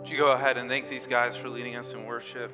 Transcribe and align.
Would 0.00 0.08
you 0.08 0.16
go 0.16 0.32
ahead 0.32 0.56
and 0.56 0.66
thank 0.66 0.88
these 0.88 1.06
guys 1.06 1.36
for 1.36 1.50
leading 1.50 1.76
us 1.76 1.92
in 1.92 2.06
worship? 2.06 2.50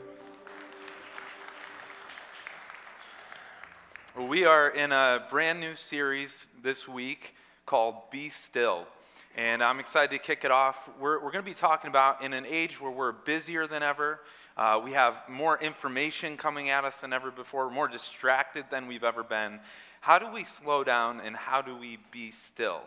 We 4.18 4.44
are 4.44 4.68
in 4.68 4.90
a 4.90 5.24
brand 5.30 5.60
new 5.60 5.76
series 5.76 6.48
this 6.60 6.88
week 6.88 7.36
called 7.64 8.10
Be 8.10 8.30
Still. 8.30 8.88
And 9.36 9.62
I'm 9.62 9.78
excited 9.78 10.10
to 10.10 10.18
kick 10.18 10.44
it 10.44 10.50
off. 10.50 10.90
We're, 10.98 11.22
we're 11.22 11.30
going 11.30 11.44
to 11.44 11.48
be 11.48 11.54
talking 11.54 11.88
about 11.88 12.20
in 12.20 12.32
an 12.32 12.46
age 12.46 12.80
where 12.80 12.90
we're 12.90 13.12
busier 13.12 13.68
than 13.68 13.84
ever, 13.84 14.18
uh, 14.56 14.80
we 14.82 14.90
have 14.92 15.16
more 15.28 15.56
information 15.62 16.36
coming 16.36 16.70
at 16.70 16.82
us 16.82 17.00
than 17.00 17.12
ever 17.12 17.30
before, 17.30 17.70
more 17.70 17.86
distracted 17.86 18.64
than 18.72 18.88
we've 18.88 19.04
ever 19.04 19.22
been. 19.22 19.60
How 20.00 20.18
do 20.18 20.32
we 20.32 20.42
slow 20.42 20.82
down 20.82 21.20
and 21.20 21.36
how 21.36 21.62
do 21.62 21.76
we 21.76 21.98
be 22.10 22.32
still? 22.32 22.82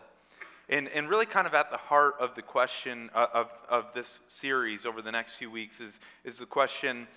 And, 0.70 0.88
and 0.88 1.10
really, 1.10 1.26
kind 1.26 1.48
of 1.48 1.54
at 1.54 1.72
the 1.72 1.76
heart 1.76 2.14
of 2.20 2.36
the 2.36 2.42
question 2.42 3.10
of, 3.12 3.28
of, 3.34 3.50
of 3.68 3.84
this 3.92 4.20
series 4.28 4.86
over 4.86 5.02
the 5.02 5.10
next 5.10 5.32
few 5.32 5.50
weeks 5.50 5.80
is, 5.80 5.98
is 6.24 6.36
the 6.36 6.46
question 6.46 7.08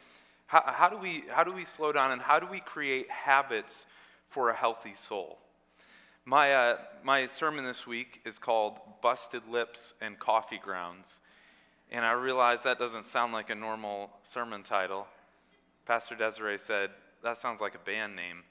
how, 0.48 0.64
how, 0.66 0.90
do 0.90 0.98
we, 0.98 1.23
how 1.30 1.44
do 1.44 1.54
we 1.54 1.64
slow 1.64 1.92
down 1.92 2.12
and 2.12 2.22
how 2.22 2.40
do 2.40 2.48
we 2.48 2.59
create 2.59 3.09
habits 3.12 3.86
for 4.30 4.50
a 4.50 4.55
healthy 4.55 4.95
soul? 4.95 5.38
My, 6.26 6.54
uh, 6.54 6.78
my 7.04 7.28
sermon 7.28 7.64
this 7.64 7.86
week 7.86 8.22
is 8.26 8.40
called 8.40 8.80
Busted 9.02 9.44
Lips 9.48 9.94
and 10.02 10.17
Coffee 10.17 10.59
Grounds. 10.62 11.20
And 11.92 12.04
I 12.04 12.14
realize 12.14 12.64
that 12.64 12.80
doesn't 12.80 13.06
sound 13.06 13.34
like 13.34 13.52
a 13.52 13.56
normal 13.56 14.09
sermon 14.23 14.64
title. 14.64 15.06
Pastor 15.86 16.16
Desiree 16.16 16.58
said, 16.58 16.90
That 17.23 17.38
sounds 17.38 17.62
like 17.62 17.76
a 17.76 17.86
band 17.86 18.16
name. 18.16 18.44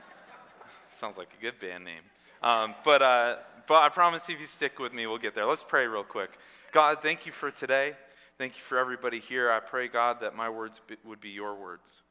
sounds 0.90 1.16
like 1.16 1.28
a 1.38 1.40
good 1.40 1.58
band 1.58 1.84
name. 1.84 2.02
Um, 2.42 2.74
but, 2.84 3.02
uh, 3.02 3.36
but 3.66 3.82
I 3.82 3.88
promise 3.88 4.28
if 4.28 4.40
you 4.40 4.46
stick 4.46 4.78
with 4.78 4.92
me, 4.92 5.06
we'll 5.06 5.18
get 5.18 5.34
there. 5.34 5.46
Let's 5.46 5.64
pray 5.66 5.86
real 5.86 6.04
quick. 6.04 6.30
God, 6.72 6.98
thank 7.02 7.26
you 7.26 7.32
for 7.32 7.50
today. 7.50 7.94
Thank 8.38 8.56
you 8.56 8.62
for 8.66 8.78
everybody 8.78 9.20
here. 9.20 9.50
I 9.50 9.60
pray, 9.60 9.88
God, 9.88 10.20
that 10.20 10.34
my 10.34 10.48
words 10.48 10.80
be, 10.86 10.96
would 11.04 11.20
be 11.20 11.28
your 11.28 11.54
words. 11.54 12.02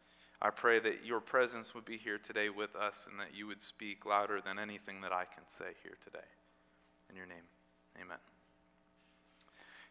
I 0.42 0.52
pray 0.52 0.80
that 0.80 1.06
your 1.06 1.20
presence 1.20 1.74
would 1.74 1.86
be 1.86 1.98
here 1.98 2.18
today 2.18 2.50
with 2.50 2.76
us 2.76 3.08
and 3.10 3.20
that 3.20 3.36
you 3.36 3.48
would 3.48 3.62
speak 3.62 4.06
louder 4.06 4.40
than 4.40 4.60
anything 4.60 5.02
that 5.02 5.12
I 5.12 5.26
can 5.26 5.44
say 5.48 5.74
here 5.84 5.98
today. 6.04 6.26
In 7.10 7.16
your 7.16 7.26
name, 7.26 7.44
amen. 8.00 8.20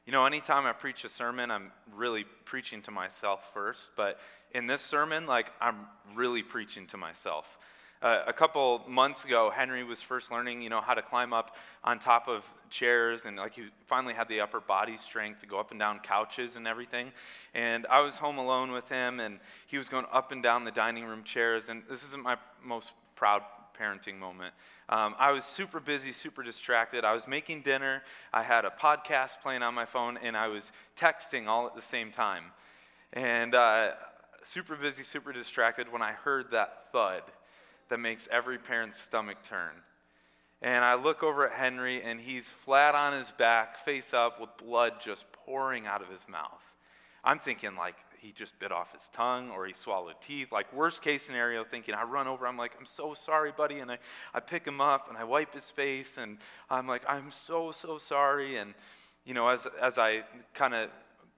You 0.07 0.13
know, 0.13 0.25
anytime 0.25 0.65
I 0.65 0.73
preach 0.73 1.05
a 1.05 1.09
sermon, 1.09 1.51
I'm 1.51 1.71
really 1.95 2.25
preaching 2.47 2.81
to 2.83 2.91
myself 2.91 3.41
first, 3.53 3.91
but 3.95 4.19
in 4.55 4.67
this 4.67 4.81
sermon, 4.81 5.27
like, 5.27 5.53
I'm 5.61 5.87
really 6.15 6.43
preaching 6.43 6.87
to 6.87 6.97
myself. 6.97 7.59
Uh, 8.01 8.23
a 8.29 8.33
couple 8.33 8.83
months 8.87 9.25
ago, 9.25 9.51
Henry 9.53 9.83
was 9.83 10.01
first 10.01 10.31
learning, 10.31 10.63
you 10.63 10.71
know, 10.71 10.81
how 10.81 10.95
to 10.95 11.03
climb 11.03 11.33
up 11.33 11.57
on 11.83 11.99
top 11.99 12.29
of 12.29 12.45
chairs, 12.71 13.25
and 13.25 13.37
like 13.37 13.55
he 13.55 13.63
finally 13.89 14.15
had 14.15 14.29
the 14.29 14.41
upper 14.41 14.61
body 14.61 14.97
strength 14.97 15.41
to 15.41 15.47
go 15.47 15.59
up 15.59 15.73
and 15.73 15.81
down 15.81 15.99
couches 15.99 16.55
and 16.55 16.69
everything. 16.69 17.11
And 17.55 17.87
I 17.91 18.01
was 18.01 18.15
home 18.15 18.39
alone 18.39 18.71
with 18.71 18.89
him, 18.89 19.19
and 19.19 19.41
he 19.67 19.79
was 19.79 19.89
going 19.89 20.07
up 20.13 20.31
and 20.31 20.43
down 20.43 20.65
the 20.65 20.71
dining 20.71 21.07
room 21.07 21.25
chairs. 21.25 21.65
And 21.69 21.83
this 21.91 22.05
isn't 22.05 22.23
my 22.23 22.37
most 22.65 22.93
proud 23.17 23.43
parenting 23.77 24.17
moment. 24.17 24.55
Um, 24.89 25.17
I 25.19 25.33
was 25.33 25.45
super 25.45 25.81
busy, 25.81 26.13
super 26.13 26.45
distracted. 26.45 27.05
I 27.05 27.15
was 27.15 27.27
making 27.27 27.63
dinner. 27.63 28.03
I 28.33 28.45
had 28.45 28.65
a 28.65 28.71
podcast 28.71 29.41
playing 29.43 29.63
on 29.63 29.75
my 29.75 29.87
phone, 29.87 30.19
and 30.19 30.37
I 30.37 30.47
was 30.47 30.71
texting 30.97 31.49
all 31.49 31.67
at 31.67 31.75
the 31.75 31.83
same 31.83 32.13
time. 32.13 32.45
And 33.13 33.57
uh, 33.57 33.91
super 34.45 34.77
busy, 34.77 35.03
super 35.03 35.33
distracted 35.33 35.91
when 35.91 36.01
I 36.01 36.13
heard 36.13 36.53
that 36.53 36.93
thud 36.93 37.23
that 37.91 37.99
makes 37.99 38.29
every 38.31 38.59
parent's 38.59 39.01
stomach 39.01 39.39
turn. 39.49 39.73
And 40.61 40.85
I 40.85 40.95
look 40.95 41.23
over 41.23 41.47
at 41.47 41.53
Henry, 41.53 42.03
and 42.03 42.21
he's 42.21 42.49
flat 42.49 42.95
on 42.95 43.13
his 43.17 43.31
back, 43.31 43.85
face 43.85 44.13
up, 44.13 44.41
with 44.41 44.51
blood 44.57 44.95
just 45.05 45.25
pouring 45.33 45.87
out 45.87 46.03
of 46.03 46.09
his 46.09 46.27
mouth. 46.29 46.63
I'm 47.23 47.39
thinking, 47.39 47.77
like, 47.77 47.95
he 48.19 48.33
just 48.33 48.59
bit 48.59 48.73
off 48.73 48.93
his 48.93 49.09
tongue 49.13 49.51
or 49.51 49.67
he 49.67 49.73
swallowed 49.73 50.17
teeth. 50.21 50.51
Like, 50.51 50.73
worst 50.73 51.03
case 51.03 51.23
scenario, 51.23 51.65
thinking, 51.65 51.95
I 51.95 52.03
run 52.03 52.27
over, 52.27 52.47
I'm 52.47 52.57
like, 52.57 52.73
I'm 52.79 52.87
so 52.87 53.15
sorry, 53.15 53.53
buddy. 53.53 53.79
And 53.79 53.93
I, 53.93 53.99
I 54.35 54.41
pick 54.41 54.67
him 54.67 54.81
up 54.81 55.09
and 55.09 55.17
I 55.17 55.25
wipe 55.25 55.55
his 55.55 55.71
face, 55.71 56.19
and 56.19 56.39
I'm 56.69 56.89
like, 56.89 57.03
I'm 57.09 57.31
so, 57.31 57.71
so 57.71 57.99
sorry. 57.99 58.57
And, 58.57 58.75
you 59.25 59.35
know, 59.35 59.49
as, 59.49 59.67
as 59.81 59.99
I 59.99 60.23
kind 60.55 60.75
of 60.75 60.91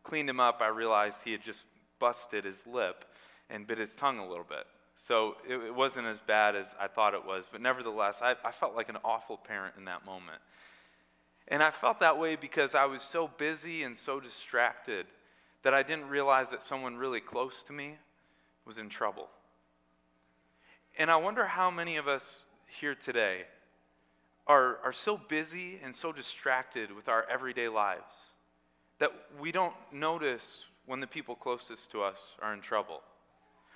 cleaned 0.02 0.30
him 0.30 0.40
up, 0.40 0.60
I 0.62 0.68
realized 0.68 1.18
he 1.24 1.32
had 1.32 1.42
just 1.42 1.64
busted 1.98 2.44
his 2.44 2.66
lip 2.66 3.04
and 3.50 3.66
bit 3.66 3.78
his 3.78 3.94
tongue 3.94 4.18
a 4.18 4.26
little 4.26 4.46
bit. 4.48 4.64
So 5.06 5.36
it, 5.48 5.54
it, 5.54 5.74
wasn't 5.74 6.06
as 6.06 6.20
bad 6.20 6.54
as 6.54 6.74
I 6.78 6.86
thought 6.86 7.14
it 7.14 7.24
was. 7.24 7.46
But 7.50 7.62
nevertheless, 7.62 8.20
I, 8.22 8.34
I 8.44 8.52
felt 8.52 8.76
like 8.76 8.90
an 8.90 8.98
awful 9.02 9.38
parent 9.38 9.74
in 9.78 9.86
that 9.86 10.04
moment. 10.04 10.38
And 11.48 11.62
I 11.62 11.70
felt 11.70 12.00
that 12.00 12.18
way 12.18 12.36
because 12.36 12.74
I 12.74 12.84
was 12.84 13.02
so 13.02 13.28
busy 13.38 13.82
and 13.82 13.96
so 13.96 14.20
distracted 14.20 15.06
that 15.62 15.72
I 15.72 15.82
didn't 15.82 16.08
realize 16.08 16.50
that 16.50 16.62
someone 16.62 16.96
really 16.96 17.20
close 17.20 17.62
to 17.64 17.72
me 17.72 17.96
was 18.66 18.76
in 18.76 18.88
trouble. 18.90 19.28
And 20.98 21.10
I 21.10 21.16
wonder 21.16 21.46
how 21.46 21.70
many 21.70 21.96
of 21.96 22.06
us 22.06 22.44
here 22.78 22.94
today 22.94 23.44
are, 24.46 24.78
are 24.84 24.92
so 24.92 25.16
busy 25.16 25.80
and 25.82 25.94
so 25.94 26.12
distracted 26.12 26.94
with 26.94 27.08
our 27.08 27.24
everyday 27.30 27.68
lives 27.68 28.28
that 28.98 29.10
we 29.40 29.50
don't 29.50 29.74
notice 29.92 30.66
when 30.84 31.00
the 31.00 31.06
people 31.06 31.34
closest 31.34 31.90
to 31.92 32.02
us 32.02 32.34
are 32.42 32.52
in 32.52 32.60
trouble. 32.60 33.00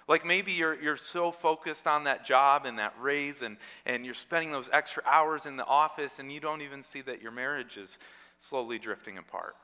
Like 0.06 0.25
maybe 0.25 0.53
you're, 0.53 0.81
you're 0.81 0.97
so 0.97 1.32
focused 1.32 1.87
on 1.87 2.04
that 2.04 2.26
job 2.26 2.66
and 2.66 2.78
that 2.78 2.94
raise, 3.00 3.42
and, 3.42 3.56
and 3.87 4.04
you're 4.04 4.15
spending 4.15 4.50
those 4.50 4.69
extra 4.72 5.03
hours 5.06 5.47
in 5.47 5.56
the 5.56 5.65
office, 5.65 6.19
and 6.19 6.31
you 6.31 6.41
don't 6.41 6.62
even 6.62 6.82
see 6.82 7.00
that 7.03 7.22
your 7.22 7.32
marriage 7.32 7.76
is 7.76 7.98
slowly 8.38 8.78
drifting 8.78 9.16
apart. 9.19 9.56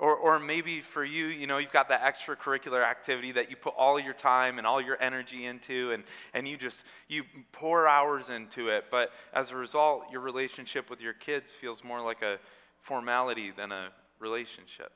Or, 0.00 0.16
or 0.16 0.40
maybe 0.40 0.80
for 0.80 1.04
you, 1.04 1.26
you 1.26 1.46
know, 1.46 1.58
you've 1.58 1.70
got 1.72 1.88
that 1.88 2.02
extracurricular 2.02 2.84
activity 2.84 3.30
that 3.32 3.48
you 3.48 3.56
put 3.56 3.74
all 3.76 3.98
your 3.98 4.12
time 4.12 4.58
and 4.58 4.66
all 4.66 4.80
your 4.80 5.00
energy 5.00 5.46
into, 5.46 5.92
and, 5.92 6.02
and 6.32 6.48
you 6.48 6.56
just, 6.56 6.82
you 7.08 7.22
pour 7.52 7.86
hours 7.86 8.28
into 8.28 8.68
it. 8.68 8.86
But 8.90 9.10
as 9.32 9.50
a 9.50 9.56
result, 9.56 10.04
your 10.10 10.20
relationship 10.20 10.90
with 10.90 11.00
your 11.00 11.12
kids 11.12 11.52
feels 11.52 11.84
more 11.84 12.00
like 12.00 12.22
a 12.22 12.38
formality 12.82 13.52
than 13.56 13.70
a 13.70 13.90
relationship. 14.18 14.90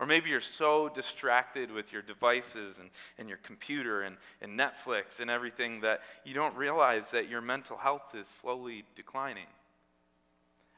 Or 0.00 0.06
maybe 0.06 0.30
you're 0.30 0.40
so 0.40 0.88
distracted 0.88 1.72
with 1.72 1.92
your 1.92 2.02
devices 2.02 2.78
and, 2.78 2.90
and 3.18 3.28
your 3.28 3.38
computer 3.38 4.02
and, 4.02 4.16
and 4.40 4.58
Netflix 4.58 5.18
and 5.18 5.28
everything 5.28 5.80
that 5.80 6.00
you 6.24 6.34
don't 6.34 6.56
realize 6.56 7.10
that 7.10 7.28
your 7.28 7.40
mental 7.40 7.76
health 7.76 8.14
is 8.14 8.28
slowly 8.28 8.84
declining. 8.94 9.46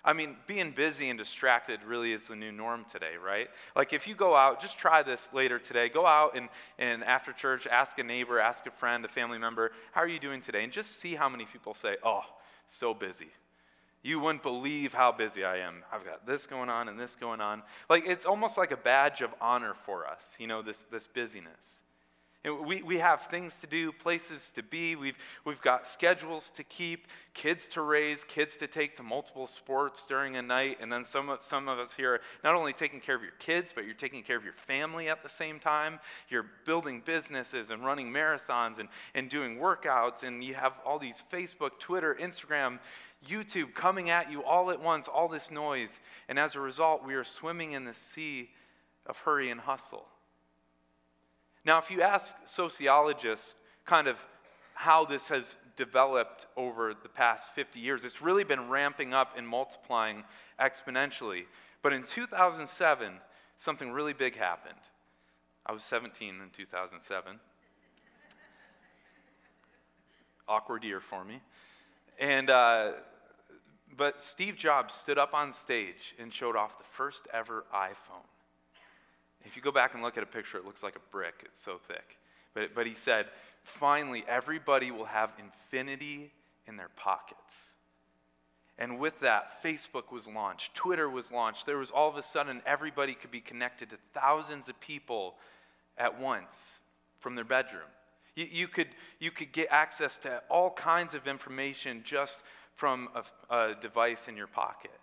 I 0.03 0.15
mean, 0.15 0.37
being 0.47 0.71
busy 0.71 1.11
and 1.11 1.19
distracted 1.19 1.83
really 1.83 2.15
is 2.15 2.29
the 2.29 2.37
new 2.37 2.53
norm 2.53 2.87
today, 2.91 3.17
right? 3.23 3.49
Like, 3.77 3.93
if 3.93 4.07
you 4.07 4.15
go 4.15 4.35
out, 4.35 4.63
just 4.63 4.79
try 4.79 5.03
this 5.03 5.29
later 5.35 5.59
today. 5.59 5.91
Go 5.91 6.07
out 6.07 6.35
and, 6.35 6.49
and 6.79 7.05
after 7.05 7.33
church, 7.33 7.67
ask 7.67 7.99
a 7.99 8.03
neighbor, 8.03 8.41
ask 8.41 8.67
a 8.67 8.71
friend, 8.71 9.05
a 9.05 9.09
family 9.09 9.37
member, 9.37 9.73
how 9.93 10.01
are 10.01 10.09
you 10.09 10.19
doing 10.19 10.41
today? 10.41 10.65
And 10.65 10.73
just 10.73 10.99
see 11.01 11.15
how 11.15 11.29
many 11.29 11.45
people 11.45 11.75
say, 11.75 11.97
oh, 12.03 12.23
so 12.67 12.95
busy. 12.95 13.29
You 14.03 14.19
wouldn't 14.19 14.43
believe 14.43 14.95
how 14.95 15.13
busy 15.13 15.45
I 15.45 15.59
am. 15.59 15.83
I've 15.93 16.05
got 16.05 16.27
this 16.27 16.47
going 16.47 16.71
on 16.71 16.89
and 16.89 16.99
this 16.99 17.17
going 17.17 17.41
on. 17.41 17.63
Like 17.89 18.07
it's 18.07 18.25
almost 18.25 18.57
like 18.57 18.71
a 18.71 18.77
badge 18.77 19.21
of 19.21 19.35
honor 19.41 19.75
for 19.85 20.07
us, 20.07 20.23
you 20.39 20.47
know, 20.47 20.63
this, 20.63 20.85
this 20.91 21.07
busyness. 21.07 21.81
We, 22.43 22.83
we 22.83 22.99
have 22.99 23.27
things 23.27 23.55
to 23.57 23.67
do, 23.67 23.93
places 23.93 24.51
to 24.55 24.63
be, 24.63 24.97
we've, 24.97 25.19
we've 25.45 25.61
got 25.61 25.87
schedules 25.87 26.49
to 26.55 26.65
keep, 26.65 27.07
kids 27.35 27.69
to 27.69 27.83
raise, 27.83 28.25
kids 28.25 28.57
to 28.57 28.67
take 28.67 28.97
to 28.97 29.03
multiple 29.03 29.47
sports 29.47 30.07
during 30.09 30.37
a 30.37 30.43
night. 30.43 30.79
And 30.81 30.91
then 30.91 31.05
some, 31.05 31.37
some 31.41 31.69
of 31.69 31.79
us 31.79 31.93
here 31.93 32.15
are 32.15 32.21
not 32.43 32.55
only 32.55 32.73
taking 32.73 33.01
care 33.01 33.15
of 33.15 33.21
your 33.21 33.35
kids, 33.39 33.73
but 33.75 33.85
you're 33.85 33.93
taking 33.93 34.23
care 34.23 34.39
of 34.39 34.45
your 34.45 34.55
family 34.55 35.11
at 35.11 35.23
the 35.23 35.29
same 35.29 35.61
time. 35.61 35.99
You're 36.31 36.47
building 36.65 37.03
businesses 37.05 37.69
and 37.69 37.85
running 37.85 38.11
marathons 38.11 38.79
and, 38.79 38.89
and 39.15 39.29
doing 39.29 39.59
workouts. 39.59 40.23
And 40.23 40.43
you 40.43 40.55
have 40.55 40.73
all 40.87 40.99
these 40.99 41.23
Facebook, 41.31 41.79
Twitter, 41.79 42.17
Instagram 42.19 42.79
YouTube 43.29 43.75
coming 43.75 44.09
at 44.09 44.33
you 44.33 44.43
all 44.43 44.71
at 44.71 44.81
once, 44.81 45.09
all 45.09 45.29
this 45.29 45.51
noise. 45.51 46.01
And 46.27 46.39
as 46.39 46.55
a 46.55 46.61
result, 46.61 47.05
we 47.05 47.13
are 47.13 47.25
swimming 47.25 47.73
in 47.73 47.85
the 47.85 47.93
sea 47.93 48.49
of 49.05 49.19
hurry 49.19 49.51
and 49.51 49.61
hustle. 49.61 50.07
Now, 51.71 51.79
if 51.79 51.89
you 51.89 52.03
ask 52.03 52.35
sociologists 52.47 53.55
kind 53.85 54.09
of 54.09 54.17
how 54.75 55.05
this 55.05 55.29
has 55.29 55.55
developed 55.77 56.47
over 56.57 56.95
the 57.01 57.09
past 57.09 57.51
50 57.55 57.79
years, 57.79 58.05
it's 58.05 58.21
really 58.21 58.43
been 58.43 58.69
ramping 58.69 59.15
up 59.15 59.39
and 59.39 59.47
multiplying 59.47 60.25
exponentially. 60.59 61.45
But 61.81 61.93
in 61.93 62.03
2007, 62.03 63.13
something 63.57 63.93
really 63.93 64.13
big 64.13 64.37
happened. 64.37 64.81
I 65.65 65.71
was 65.71 65.85
17 65.85 66.41
in 66.43 66.51
2007. 66.51 67.39
Awkward 70.49 70.83
year 70.83 70.99
for 70.99 71.25
me. 71.25 71.41
And 72.19 72.51
uh, 72.51 72.95
but 73.97 74.21
Steve 74.21 74.57
Jobs 74.57 74.95
stood 74.95 75.19
up 75.19 75.35
on 75.35 75.53
stage 75.53 76.17
and 76.19 76.35
showed 76.35 76.57
off 76.57 76.79
the 76.79 76.85
first 76.97 77.29
ever 77.33 77.65
iPhone. 77.73 78.27
If 79.45 79.57
you 79.57 79.63
go 79.63 79.73
back 79.73 79.95
and 79.95 80.03
look 80.03 80.17
at 80.17 80.23
a 80.23 80.27
picture, 80.27 80.59
it 80.59 80.65
looks 80.65 80.83
like 80.83 80.97
a 80.97 81.11
brick, 81.11 81.35
it's 81.45 81.61
so 81.61 81.79
thick. 81.89 82.19
But, 82.55 82.75
but 82.75 82.87
he 82.87 82.95
said, 82.95 83.27
finally, 83.63 84.25
everybody 84.29 84.91
will 84.91 85.07
have 85.07 85.31
infinity 85.39 86.33
in 86.67 86.77
their 86.77 86.91
pockets. 86.97 87.67
And 88.79 88.99
with 88.99 89.21
that, 89.21 89.63
Facebook 89.63 90.11
was 90.11 90.27
launched, 90.27 90.75
Twitter 90.75 91.09
was 91.09 91.31
launched. 91.31 91.67
There 91.67 91.77
was 91.77 91.91
all 91.91 92.09
of 92.09 92.17
a 92.17 92.23
sudden 92.23 92.63
everybody 92.65 93.15
could 93.15 93.31
be 93.31 93.41
connected 93.41 93.91
to 93.91 93.97
thousands 94.15 94.69
of 94.69 94.81
people 94.81 95.35
at 95.99 96.19
once 96.19 96.73
from 97.21 97.35
their 97.35 97.45
bedroom. 97.45 97.89
You, 98.35 98.49
you, 98.51 98.69
could, 98.69 98.89
you 99.19 99.31
could 99.31 99.53
get 99.53 99.69
access 99.71 100.17
to 100.19 100.43
all 100.49 100.71
kinds 100.71 101.15
of 101.15 101.27
information 101.27 102.03
just 102.05 102.43
from 102.75 103.09
a, 103.15 103.55
a 103.55 103.75
device 103.75 104.29
in 104.29 104.37
your 104.37 104.47
pocket. 104.47 104.99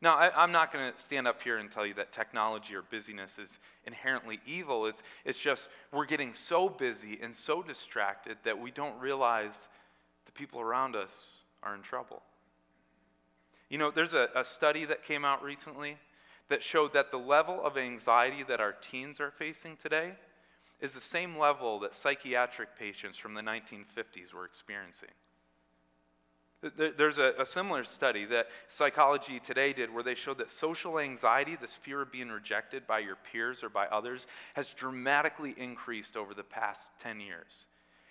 Now, 0.00 0.16
I, 0.16 0.44
am 0.44 0.52
not 0.52 0.72
going 0.72 0.92
to 0.92 1.00
stand 1.00 1.26
up 1.26 1.42
here 1.42 1.58
and 1.58 1.70
tell 1.70 1.84
you 1.84 1.94
that 1.94 2.12
technology 2.12 2.74
or 2.74 2.82
busyness 2.82 3.36
is 3.38 3.58
inherently 3.84 4.38
evil. 4.46 4.86
It's, 4.86 5.02
it's 5.24 5.40
just 5.40 5.68
we're 5.92 6.06
getting 6.06 6.34
so 6.34 6.68
busy 6.68 7.18
and 7.20 7.34
so 7.34 7.62
distracted 7.62 8.36
that 8.44 8.60
we 8.60 8.70
don't 8.70 8.98
realize 9.00 9.68
the 10.26 10.32
people 10.32 10.60
around 10.60 10.94
us 10.94 11.38
are 11.64 11.74
in 11.74 11.82
trouble. 11.82 12.22
You 13.68 13.78
know, 13.78 13.90
there's 13.90 14.14
a, 14.14 14.28
a 14.36 14.44
study 14.44 14.84
that 14.84 15.04
came 15.04 15.24
out 15.24 15.42
recently 15.42 15.96
that 16.48 16.62
showed 16.62 16.92
that 16.92 17.10
the 17.10 17.18
level 17.18 17.60
of 17.62 17.76
anxiety 17.76 18.44
that 18.44 18.60
our 18.60 18.72
teens 18.72 19.20
are 19.20 19.32
facing 19.32 19.76
today 19.76 20.12
is 20.80 20.94
the 20.94 21.00
same 21.00 21.36
level 21.36 21.80
that 21.80 21.94
psychiatric 21.94 22.78
patients 22.78 23.18
from 23.18 23.34
the 23.34 23.42
1950s 23.42 24.32
were 24.32 24.44
experiencing. 24.44 25.10
There's 26.60 27.18
a, 27.18 27.34
a, 27.38 27.46
similar 27.46 27.84
study 27.84 28.24
that 28.26 28.48
Psychology 28.68 29.38
Today 29.38 29.72
did 29.72 29.94
where 29.94 30.02
they 30.02 30.16
showed 30.16 30.38
that 30.38 30.50
social 30.50 30.98
anxiety, 30.98 31.54
this 31.54 31.76
fear 31.76 32.02
of 32.02 32.10
being 32.10 32.30
rejected 32.30 32.84
by 32.84 32.98
your 32.98 33.14
peers 33.14 33.62
or 33.62 33.68
by 33.68 33.86
others, 33.86 34.26
has 34.54 34.74
dramatically 34.74 35.54
increased 35.56 36.16
over 36.16 36.34
the 36.34 36.42
past 36.42 36.88
10 37.00 37.20
years. 37.20 37.66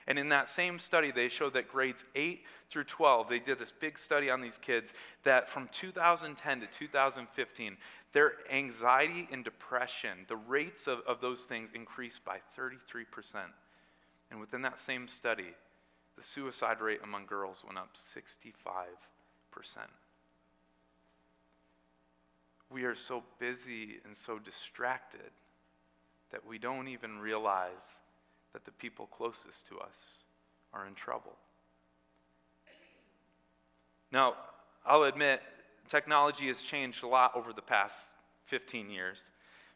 And 0.08 0.18
in 0.18 0.30
that 0.30 0.50
same 0.50 0.80
study, 0.80 1.12
they 1.12 1.28
showed 1.28 1.54
that 1.54 1.68
grades 1.68 2.06
8 2.16 2.42
through 2.70 2.86
12, 2.86 3.28
they 3.28 3.40
did 3.40 3.60
this 3.60 3.74
big 3.78 4.00
study 4.00 4.30
on 4.30 4.40
these 4.40 4.58
kids, 4.58 4.94
that 5.24 5.50
from 5.50 5.68
2010 5.74 6.62
to 6.62 6.68
2015, 6.68 7.78
their 8.14 8.34
anxiety 8.50 9.28
and 9.30 9.44
depression, 9.44 10.20
the 10.30 10.38
rates 10.38 10.88
of, 10.88 11.00
of 11.06 11.20
those 11.20 11.44
things 11.44 11.72
increased 11.76 12.24
by 12.24 12.38
33%. 12.58 13.06
And 14.32 14.40
within 14.40 14.62
that 14.62 14.80
same 14.80 15.10
study, 15.10 15.54
the 16.18 16.24
suicide 16.24 16.82
rate 16.82 17.00
among 17.04 17.26
girls 17.26 17.64
went 17.66 17.78
up 17.78 17.96
65%. 17.96 18.88
We 22.70 22.84
are 22.84 22.96
so 22.96 23.24
busy 23.40 24.00
and 24.04 24.18
so 24.18 24.40
distracted 24.40 25.32
that 26.32 26.46
we 26.46 26.58
don't 26.58 26.88
even 26.88 27.20
realize 27.20 28.02
that 28.54 28.66
the 28.66 28.72
people 28.72 29.06
closest 29.06 29.68
to 29.68 29.78
us 29.80 30.16
are 30.74 30.86
in 30.86 30.96
trouble. 30.96 31.34
Now, 34.12 34.34
I'll 34.86 35.04
admit, 35.04 35.42
technology 35.88 36.48
has 36.48 36.62
changed 36.62 37.04
a 37.04 37.08
lot 37.08 37.36
over 37.36 37.54
the 37.54 37.62
past 37.62 37.96
15 38.46 38.90
years, 38.90 39.24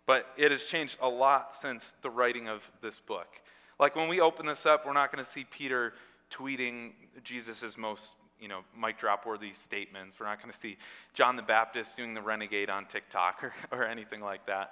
but 0.06 0.28
it 0.38 0.52
has 0.52 0.64
changed 0.64 0.98
a 1.02 1.08
lot 1.08 1.56
since 1.56 1.94
the 2.02 2.10
writing 2.10 2.48
of 2.48 2.70
this 2.82 3.00
book. 3.00 3.42
Like 3.80 3.96
when 3.96 4.08
we 4.08 4.22
open 4.22 4.46
this 4.46 4.66
up, 4.66 4.86
we're 4.86 4.94
not 4.94 5.12
going 5.12 5.24
to 5.24 5.30
see 5.30 5.44
Peter 5.44 5.94
tweeting 6.32 6.92
Jesus' 7.24 7.78
most 7.78 8.14
you 8.40 8.48
know, 8.48 8.62
mic 8.76 8.98
drop 8.98 9.26
worthy 9.26 9.54
statements. 9.54 10.20
We're 10.20 10.26
not 10.26 10.42
going 10.42 10.52
to 10.52 10.60
see 10.60 10.78
John 11.14 11.36
the 11.36 11.44
Baptist 11.44 11.96
doing 11.96 12.16
the 12.16 12.22
renegade 12.22 12.72
on 12.72 12.86
TikTok 12.88 13.44
or, 13.44 13.54
or 13.72 13.86
anything 13.86 14.22
like 14.22 14.48
that. 14.48 14.72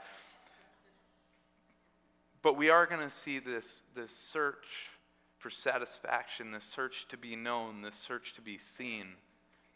But 2.42 2.58
we 2.58 2.70
are 2.70 2.86
going 2.88 3.08
to 3.08 3.16
see 3.16 3.38
this, 3.38 3.84
this 3.96 4.16
search 4.16 4.66
for 5.38 5.50
satisfaction, 5.50 6.52
this 6.52 6.66
search 6.66 7.08
to 7.10 7.18
be 7.18 7.36
known, 7.36 7.82
this 7.82 7.96
search 7.96 8.34
to 8.36 8.42
be 8.42 8.58
seen 8.58 9.08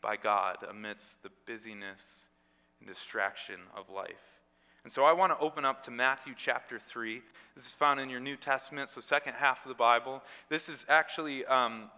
by 0.02 0.18
God 0.18 0.58
amidst 0.68 1.22
the 1.24 1.30
busyness 1.46 2.24
and 2.80 2.90
distraction 2.90 3.60
of 3.76 3.90
life. 3.90 4.33
And 4.84 4.92
so 4.92 5.06
I 5.06 5.14
want 5.14 5.32
to 5.32 5.40
open 5.40 5.64
up 5.64 5.84
to 5.84 5.92
Matthew 5.92 6.34
chapter 6.38 6.78
3. 6.78 7.22
This 7.56 7.66
is 7.66 7.72
found 7.72 8.00
in 8.02 8.10
your 8.10 8.20
New 8.20 8.36
Testament, 8.36 8.90
so 8.90 9.00
second 9.00 9.34
half 9.36 9.64
of 9.64 9.70
the 9.70 9.76
Bible. 9.76 10.22
This 10.50 10.68
is 10.68 10.86
actually, 10.90 11.46
um, 11.46 11.90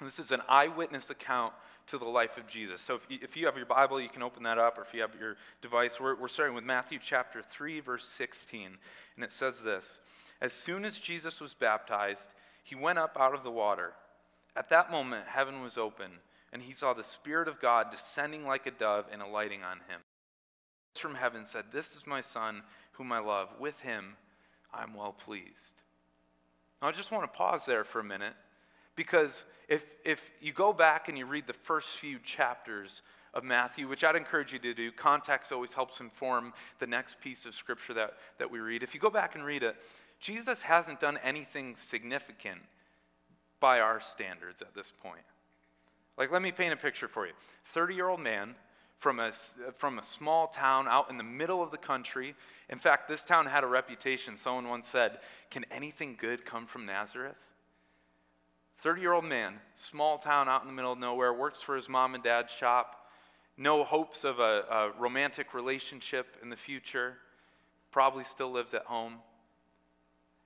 this 0.00 0.20
is 0.20 0.30
an 0.30 0.40
eyewitness 0.48 1.10
account 1.10 1.52
to 1.88 1.98
the 1.98 2.04
life 2.04 2.36
of 2.36 2.46
Jesus. 2.46 2.80
So 2.80 2.94
if 2.94 3.02
you, 3.08 3.18
if 3.20 3.36
you 3.36 3.46
have 3.46 3.56
your 3.56 3.66
Bible, 3.66 4.00
you 4.00 4.08
can 4.08 4.22
open 4.22 4.44
that 4.44 4.58
up, 4.58 4.78
or 4.78 4.82
if 4.82 4.94
you 4.94 5.00
have 5.00 5.10
your 5.18 5.36
device, 5.60 5.98
we're, 5.98 6.14
we're 6.14 6.28
starting 6.28 6.54
with 6.54 6.62
Matthew 6.62 7.00
chapter 7.02 7.42
3, 7.42 7.80
verse 7.80 8.04
16. 8.04 8.78
And 9.16 9.24
it 9.24 9.32
says 9.32 9.60
this 9.60 9.98
As 10.40 10.52
soon 10.52 10.84
as 10.84 10.98
Jesus 10.98 11.40
was 11.40 11.52
baptized, 11.52 12.30
he 12.62 12.76
went 12.76 13.00
up 13.00 13.16
out 13.18 13.34
of 13.34 13.42
the 13.42 13.50
water. 13.50 13.92
At 14.54 14.68
that 14.68 14.92
moment, 14.92 15.24
heaven 15.26 15.62
was 15.62 15.76
open, 15.76 16.12
and 16.52 16.62
he 16.62 16.72
saw 16.72 16.94
the 16.94 17.02
Spirit 17.02 17.48
of 17.48 17.60
God 17.60 17.90
descending 17.90 18.46
like 18.46 18.66
a 18.66 18.70
dove 18.70 19.06
and 19.10 19.20
alighting 19.20 19.64
on 19.64 19.78
him 19.88 20.00
from 20.98 21.14
heaven 21.14 21.46
said, 21.46 21.66
This 21.72 21.96
is 21.96 22.06
my 22.06 22.20
son 22.20 22.62
whom 22.92 23.12
I 23.12 23.18
love. 23.18 23.48
With 23.58 23.78
him 23.80 24.16
I'm 24.72 24.94
well 24.94 25.12
pleased. 25.12 25.82
Now, 26.80 26.88
I 26.88 26.92
just 26.92 27.10
want 27.10 27.30
to 27.30 27.36
pause 27.36 27.64
there 27.66 27.84
for 27.84 28.00
a 28.00 28.04
minute 28.04 28.34
because 28.96 29.44
if, 29.68 29.84
if 30.04 30.20
you 30.40 30.52
go 30.52 30.72
back 30.72 31.08
and 31.08 31.16
you 31.16 31.26
read 31.26 31.46
the 31.46 31.52
first 31.52 31.88
few 31.88 32.18
chapters 32.18 33.02
of 33.34 33.44
Matthew, 33.44 33.88
which 33.88 34.02
I'd 34.02 34.16
encourage 34.16 34.52
you 34.52 34.58
to 34.60 34.74
do, 34.74 34.90
context 34.90 35.52
always 35.52 35.72
helps 35.72 36.00
inform 36.00 36.52
the 36.78 36.86
next 36.86 37.20
piece 37.20 37.46
of 37.46 37.54
scripture 37.54 37.94
that, 37.94 38.14
that 38.38 38.50
we 38.50 38.58
read. 38.58 38.82
If 38.82 38.94
you 38.94 39.00
go 39.00 39.10
back 39.10 39.34
and 39.34 39.44
read 39.44 39.62
it, 39.62 39.76
Jesus 40.18 40.62
hasn't 40.62 41.00
done 41.00 41.18
anything 41.22 41.76
significant 41.76 42.60
by 43.60 43.80
our 43.80 44.00
standards 44.00 44.62
at 44.62 44.74
this 44.74 44.90
point. 45.02 45.24
Like, 46.18 46.32
let 46.32 46.42
me 46.42 46.52
paint 46.52 46.72
a 46.72 46.76
picture 46.76 47.08
for 47.08 47.26
you 47.26 47.32
30 47.66 47.94
year 47.94 48.08
old 48.08 48.20
man 48.20 48.54
from 49.00 49.18
a, 49.18 49.28
uh, 49.28 49.72
from 49.76 49.98
a 49.98 50.04
small 50.04 50.46
town 50.46 50.86
out 50.86 51.10
in 51.10 51.16
the 51.16 51.24
middle 51.24 51.62
of 51.62 51.70
the 51.70 51.78
country. 51.78 52.34
In 52.68 52.78
fact, 52.78 53.08
this 53.08 53.24
town 53.24 53.46
had 53.46 53.64
a 53.64 53.66
reputation. 53.66 54.36
Someone 54.36 54.68
once 54.68 54.86
said, 54.86 55.18
Can 55.50 55.64
anything 55.70 56.16
good 56.18 56.44
come 56.44 56.66
from 56.66 56.86
Nazareth? 56.86 57.36
30 58.78 59.00
year 59.00 59.12
old 59.12 59.24
man, 59.24 59.54
small 59.74 60.18
town 60.18 60.48
out 60.48 60.62
in 60.62 60.68
the 60.68 60.72
middle 60.72 60.92
of 60.92 60.98
nowhere, 60.98 61.32
works 61.32 61.62
for 61.62 61.76
his 61.76 61.88
mom 61.88 62.14
and 62.14 62.22
dad's 62.22 62.52
shop, 62.52 63.08
no 63.56 63.84
hopes 63.84 64.24
of 64.24 64.38
a, 64.38 64.64
a 64.70 64.92
romantic 64.98 65.52
relationship 65.52 66.36
in 66.42 66.48
the 66.48 66.56
future, 66.56 67.16
probably 67.90 68.24
still 68.24 68.50
lives 68.50 68.72
at 68.72 68.84
home. 68.84 69.16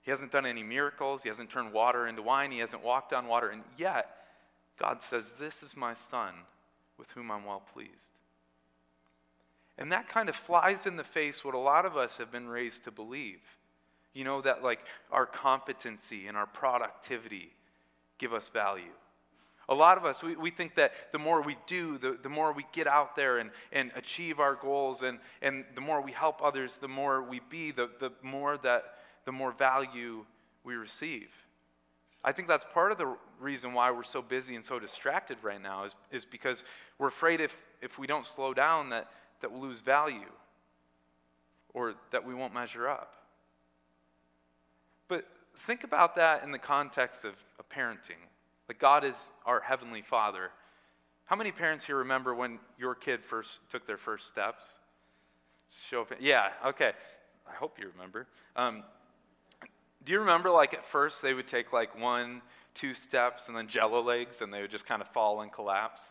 He 0.02 0.10
hasn't 0.10 0.32
done 0.32 0.46
any 0.46 0.62
miracles, 0.62 1.22
he 1.22 1.28
hasn't 1.28 1.50
turned 1.50 1.72
water 1.72 2.06
into 2.06 2.22
wine, 2.22 2.50
he 2.50 2.58
hasn't 2.58 2.84
walked 2.84 3.12
on 3.12 3.26
water, 3.26 3.50
and 3.50 3.62
yet 3.76 4.10
God 4.78 5.02
says, 5.02 5.32
This 5.38 5.62
is 5.62 5.76
my 5.76 5.94
son 5.94 6.34
with 6.98 7.10
whom 7.12 7.30
I'm 7.30 7.44
well 7.44 7.62
pleased. 7.72 8.10
And 9.76 9.90
that 9.92 10.08
kind 10.08 10.28
of 10.28 10.36
flies 10.36 10.86
in 10.86 10.96
the 10.96 11.04
face 11.04 11.44
what 11.44 11.54
a 11.54 11.58
lot 11.58 11.84
of 11.84 11.96
us 11.96 12.18
have 12.18 12.30
been 12.30 12.48
raised 12.48 12.84
to 12.84 12.90
believe. 12.90 13.40
You 14.12 14.24
know, 14.24 14.40
that 14.42 14.62
like 14.62 14.80
our 15.10 15.26
competency 15.26 16.28
and 16.28 16.36
our 16.36 16.46
productivity 16.46 17.50
give 18.18 18.32
us 18.32 18.48
value. 18.48 18.92
A 19.68 19.74
lot 19.74 19.96
of 19.96 20.04
us, 20.04 20.22
we, 20.22 20.36
we 20.36 20.50
think 20.50 20.74
that 20.74 20.92
the 21.10 21.18
more 21.18 21.40
we 21.40 21.56
do, 21.66 21.98
the, 21.98 22.18
the 22.22 22.28
more 22.28 22.52
we 22.52 22.66
get 22.72 22.86
out 22.86 23.16
there 23.16 23.38
and, 23.38 23.50
and 23.72 23.90
achieve 23.96 24.38
our 24.38 24.54
goals, 24.54 25.02
and, 25.02 25.18
and 25.40 25.64
the 25.74 25.80
more 25.80 26.02
we 26.02 26.12
help 26.12 26.42
others, 26.42 26.76
the 26.76 26.88
more 26.88 27.22
we 27.22 27.40
be, 27.48 27.70
the, 27.70 27.88
the 27.98 28.12
more 28.22 28.58
that 28.58 28.84
the 29.24 29.32
more 29.32 29.52
value 29.52 30.24
we 30.64 30.74
receive. 30.74 31.28
I 32.22 32.32
think 32.32 32.48
that's 32.48 32.64
part 32.72 32.92
of 32.92 32.98
the 32.98 33.16
reason 33.40 33.72
why 33.72 33.90
we're 33.90 34.02
so 34.02 34.22
busy 34.22 34.54
and 34.54 34.64
so 34.64 34.78
distracted 34.78 35.38
right 35.42 35.62
now 35.62 35.84
is, 35.84 35.94
is 36.10 36.24
because 36.24 36.64
we're 36.98 37.08
afraid 37.08 37.40
if, 37.40 37.56
if 37.82 37.98
we 37.98 38.06
don't 38.06 38.26
slow 38.26 38.54
down 38.54 38.90
that 38.90 39.10
that 39.40 39.52
will 39.52 39.60
lose 39.60 39.80
value 39.80 40.32
or 41.72 41.94
that 42.12 42.24
we 42.24 42.34
won't 42.34 42.54
measure 42.54 42.88
up. 42.88 43.14
But 45.08 45.26
think 45.56 45.84
about 45.84 46.16
that 46.16 46.44
in 46.44 46.52
the 46.52 46.58
context 46.58 47.24
of, 47.24 47.34
of 47.58 47.68
parenting. 47.68 48.22
Like 48.68 48.78
God 48.78 49.04
is 49.04 49.32
our 49.44 49.60
heavenly 49.60 50.02
Father. 50.02 50.50
How 51.26 51.36
many 51.36 51.52
parents 51.52 51.84
here 51.84 51.96
remember 51.96 52.34
when 52.34 52.58
your 52.78 52.94
kid 52.94 53.24
first 53.24 53.60
took 53.70 53.86
their 53.86 53.96
first 53.96 54.26
steps? 54.26 54.64
Show 55.90 56.02
up. 56.02 56.12
Yeah, 56.20 56.50
okay. 56.66 56.92
I 57.48 57.54
hope 57.54 57.78
you 57.78 57.90
remember. 57.92 58.26
Um, 58.56 58.82
do 60.04 60.12
you 60.12 60.20
remember, 60.20 60.50
like, 60.50 60.74
at 60.74 60.86
first 60.86 61.22
they 61.22 61.34
would 61.34 61.48
take 61.48 61.72
like 61.72 61.98
one, 61.98 62.42
two 62.74 62.94
steps 62.94 63.48
and 63.48 63.56
then 63.56 63.68
jello 63.68 64.02
legs 64.02 64.42
and 64.42 64.52
they 64.52 64.60
would 64.60 64.70
just 64.70 64.86
kind 64.86 65.00
of 65.00 65.08
fall 65.08 65.40
and 65.40 65.50
collapse? 65.50 66.02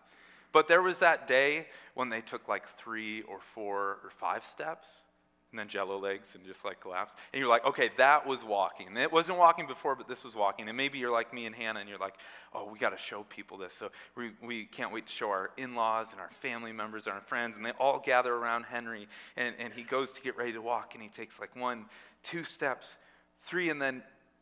But 0.53 0.67
there 0.67 0.81
was 0.81 0.99
that 0.99 1.27
day 1.27 1.67
when 1.95 2.09
they 2.09 2.21
took 2.21 2.47
like 2.47 2.63
three 2.77 3.23
or 3.23 3.39
four 3.53 3.97
or 4.03 4.11
five 4.19 4.45
steps 4.45 5.01
and 5.53 5.59
then 5.59 5.67
jello 5.67 5.99
legs 5.99 6.33
and 6.33 6.43
just 6.45 6.65
like 6.65 6.79
collapsed. 6.79 7.15
And 7.31 7.39
you're 7.39 7.49
like, 7.49 7.63
okay, 7.65 7.91
that 7.97 8.25
was 8.25 8.43
walking. 8.43 8.87
And 8.87 8.97
it 8.97 9.11
wasn't 9.11 9.37
walking 9.37 9.67
before, 9.67 9.95
but 9.95 10.07
this 10.07 10.23
was 10.23 10.35
walking. 10.35 10.67
And 10.67 10.75
maybe 10.75 10.97
you're 10.97 11.11
like 11.11 11.31
me 11.31 11.45
and 11.45 11.55
Hannah 11.55 11.79
and 11.79 11.87
you're 11.87 11.99
like, 11.99 12.15
oh, 12.55 12.67
we 12.71 12.79
got 12.79 12.89
to 12.89 12.97
show 12.97 13.23
people 13.29 13.57
this. 13.57 13.75
So 13.75 13.89
we, 14.15 14.31
we 14.41 14.65
can't 14.65 14.91
wait 14.91 15.05
to 15.05 15.11
show 15.11 15.29
our 15.29 15.51
in 15.57 15.75
laws 15.75 16.11
and 16.11 16.19
our 16.19 16.31
family 16.41 16.71
members 16.71 17.05
and 17.05 17.13
our 17.13 17.21
friends. 17.21 17.55
And 17.55 17.63
they 17.63 17.71
all 17.71 18.01
gather 18.03 18.33
around 18.33 18.63
Henry. 18.63 19.07
And, 19.37 19.55
and 19.59 19.71
he 19.73 19.83
goes 19.83 20.13
to 20.13 20.21
get 20.21 20.37
ready 20.37 20.53
to 20.53 20.61
walk 20.61 20.95
and 20.95 21.03
he 21.03 21.09
takes 21.09 21.39
like 21.39 21.55
one, 21.55 21.85
two 22.23 22.43
steps, 22.43 22.95
three, 23.43 23.69
and 23.69 23.79
then 23.79 24.01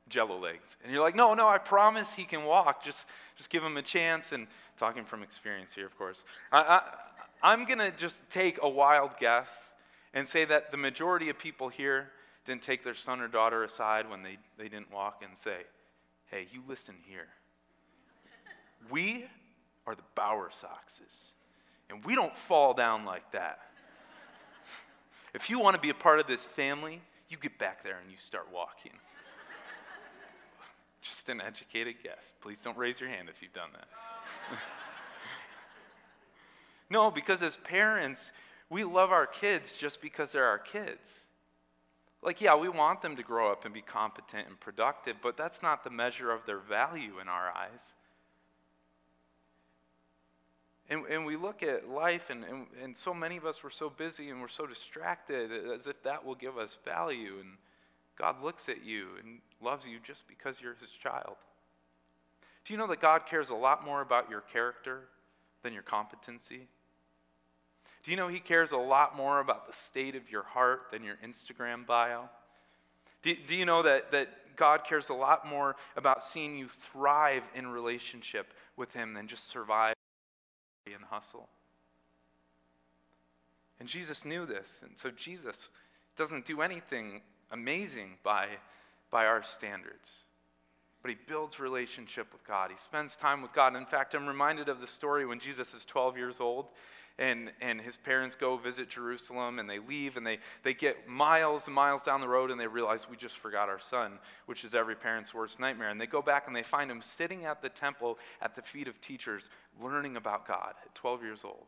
jello 0.10 0.38
legs. 0.38 0.77
And 0.84 0.91
you're 0.91 1.01
like, 1.01 1.15
no, 1.15 1.34
no, 1.34 1.48
I 1.48 1.58
promise 1.58 2.13
he 2.13 2.24
can 2.24 2.43
walk. 2.43 2.84
Just, 2.84 3.05
just 3.38 3.50
give 3.50 3.63
him 3.63 3.77
a 3.77 3.81
chance. 3.81 4.31
And 4.31 4.48
talking 4.77 5.05
from 5.05 5.24
experience 5.24 5.74
here, 5.74 5.86
of 5.86 5.98
course. 5.98 6.24
I, 6.51 6.60
I, 6.60 6.81
I'm 7.43 7.65
going 7.65 7.79
to 7.79 7.91
just 7.91 8.22
take 8.29 8.60
a 8.62 8.70
wild 8.70 9.12
guess 9.20 9.74
and 10.13 10.27
say 10.27 10.46
that 10.46 10.72
the 10.72 10.77
majority 10.77 11.29
of 11.29 11.38
people 11.38 11.70
here 11.70 12.10
didn't 12.46 12.63
take 12.63 12.84
their 12.84 12.96
son 12.96 13.22
or 13.22 13.27
daughter 13.27 13.63
aside 13.63 14.10
when 14.10 14.24
they, 14.24 14.38
they 14.58 14.67
didn't 14.67 14.91
walk 14.91 15.24
and 15.25 15.38
say, 15.38 15.58
hey, 16.29 16.48
you 16.51 16.63
listen 16.67 16.96
here. 17.08 17.27
We 18.89 19.25
are 19.86 19.96
the 19.96 20.01
Bowersoxes, 20.17 21.31
and 21.89 22.03
we 22.03 22.15
don't 22.15 22.36
fall 22.36 22.74
down 22.74 23.05
like 23.05 23.31
that. 23.31 23.60
If 25.34 25.50
you 25.50 25.60
want 25.60 25.75
to 25.75 25.81
be 25.81 25.89
a 25.89 25.93
part 25.93 26.20
of 26.20 26.27
this 26.27 26.46
family, 26.46 27.01
you 27.29 27.38
get 27.38 27.58
back 27.58 27.84
there 27.84 27.98
and 28.01 28.12
you 28.12 28.17
start 28.20 28.48
walking. 28.53 28.93
Just 31.01 31.29
an 31.29 31.41
educated 31.41 31.96
guess. 32.03 32.34
Please 32.41 32.60
don't 32.63 32.77
raise 32.77 33.00
your 33.00 33.10
hand 33.10 33.29
if 33.29 33.41
you've 33.41 33.53
done 33.53 33.70
that. 33.74 33.88
no, 36.89 37.10
because 37.10 37.41
as 37.41 37.55
parents, 37.58 38.31
we 38.70 38.84
love 38.84 39.12
our 39.12 39.25
kids 39.25 39.72
just 39.72 40.01
because 40.01 40.31
they're 40.31 40.46
our 40.46 40.60
kids. 40.60 41.20
Like, 42.24 42.39
yeah, 42.39 42.55
we 42.55 42.70
want 42.70 43.01
them 43.01 43.15
to 43.15 43.24
grow 43.24 43.51
up 43.51 43.65
and 43.65 43.74
be 43.74 43.81
competent 43.81 44.48
and 44.48 44.60
productive, 44.60 45.15
but 45.24 45.38
that's 45.38 45.63
not 45.63 45.84
the 45.84 45.89
measure 45.89 46.31
of 46.31 46.46
their 46.46 46.60
value 46.60 47.20
in 47.20 47.27
our 47.27 47.50
eyes. 47.50 47.96
And, 50.88 51.05
and 51.08 51.25
we 51.25 51.36
look 51.36 51.63
at 51.63 51.89
life, 51.89 52.29
and, 52.29 52.43
and, 52.43 52.67
and 52.84 52.96
so 52.96 53.13
many 53.13 53.38
of 53.38 53.46
us 53.46 53.63
were 53.63 53.70
so 53.70 53.89
busy 53.89 54.29
and 54.29 54.41
we're 54.41 54.50
so 54.50 54.67
distracted 54.67 55.50
as 55.74 55.88
if 55.88 56.03
that 56.03 56.24
will 56.24 56.36
give 56.36 56.58
us 56.58 56.77
value. 56.86 57.38
And 57.39 57.58
God 58.22 58.44
looks 58.44 58.70
at 58.70 58.86
you 58.86 59.08
and 59.20 59.40
loves 59.63 59.88
you 59.88 59.98
just 60.04 60.28
because 60.28 60.58
you're 60.62 60.75
his 60.75 60.92
child. 60.92 61.38
Do 62.63 62.72
you 62.72 62.78
know 62.78 62.86
that 62.86 63.01
God 63.01 63.25
cares 63.25 63.50
a 63.50 63.56
lot 63.56 63.84
more 63.84 64.01
about 64.01 64.30
your 64.30 64.42
character 64.42 65.06
than 65.63 65.74
your 65.74 65.82
competency? 65.82 66.68
Do 68.04 68.12
you 68.12 68.18
know 68.18 68.28
he 68.28 68.40
cares 68.40 68.74
a 68.74 68.78
lot 68.78 69.18
more 69.18 69.40
about 69.40 69.66
the 69.66 69.74
state 69.74 70.16
of 70.16 70.32
your 70.32 70.44
heart 70.44 70.82
than 70.92 71.04
your 71.04 71.16
Instagram 71.25 71.88
bio? 71.88 72.30
Do, 73.24 73.36
do 73.48 73.56
you 73.56 73.66
know 73.66 73.82
that, 73.82 74.12
that 74.12 74.56
God 74.56 74.84
cares 74.88 75.10
a 75.10 75.16
lot 75.16 75.48
more 75.48 75.75
about 75.98 76.24
seeing 76.24 76.56
you 76.56 76.68
thrive 76.94 77.42
in 77.56 77.70
relationship 77.70 78.54
with 78.78 78.94
him 78.94 79.16
than 79.16 79.28
just 79.28 79.50
survive 79.50 79.96
and 80.86 81.04
hustle? 81.10 81.50
And 83.80 83.90
Jesus 83.90 84.25
knew 84.25 84.46
this, 84.46 84.82
and 84.84 84.92
so 84.96 85.10
Jesus 85.10 85.72
doesn't 86.16 86.46
do 86.46 86.62
anything 86.62 87.22
amazing 87.51 88.17
by, 88.24 88.48
by 89.10 89.25
our 89.25 89.43
standards. 89.43 90.10
But 91.01 91.12
he 91.12 91.17
builds 91.27 91.60
relationship 91.60 92.27
with 92.31 92.46
God. 92.46 92.72
He 92.72 92.77
spends 92.77 93.15
time 93.15 93.41
with 93.41 93.53
God. 93.53 93.75
In 93.75 93.86
fact, 93.86 94.13
I'm 94.13 94.27
reminded 94.27 94.70
of 94.70 94.79
the 94.79 94.88
story 94.88 95.25
when 95.25 95.39
Jesus 95.39 95.74
is 95.74 95.84
12 95.86 96.17
years 96.17 96.39
old 96.39 96.67
and, 97.17 97.51
and 97.60 97.81
his 97.81 97.98
parents 97.98 98.36
go 98.36 98.58
visit 98.58 98.89
Jerusalem 98.89 99.60
and 99.60 99.70
they 99.70 99.79
leave 99.79 100.17
and 100.17 100.25
they, 100.25 100.39
they 100.63 100.74
get 100.74 101.08
miles 101.08 101.65
and 101.65 101.75
miles 101.75 102.01
down 102.01 102.22
the 102.22 102.27
road 102.27 102.51
and 102.51 102.60
they 102.60 102.67
realize 102.67 103.10
we 103.10 103.17
just 103.17 103.38
forgot 103.38 103.67
our 103.67 103.79
son, 103.79 104.20
which 104.46 104.63
is 104.63 104.75
every 104.75 104.96
parent's 104.96 105.34
worst 105.34 105.60
nightmare. 105.60 105.89
And 105.89 106.00
they 106.00 106.08
go 106.08 106.22
back 106.22 106.48
and 106.48 106.55
they 106.55 106.63
find 106.63 106.89
him 106.89 107.01
sitting 107.01 107.46
at 107.46 107.62
the 107.62 107.70
temple 107.70 108.17
at 108.41 108.55
the 108.55 108.62
feet 108.62 108.88
of 108.88 109.00
teachers 109.01 109.50
learning 109.81 110.17
about 110.17 110.48
God 110.48 110.74
at 110.84 110.96
12 110.96 111.24
years 111.24 111.41
old. 111.43 111.67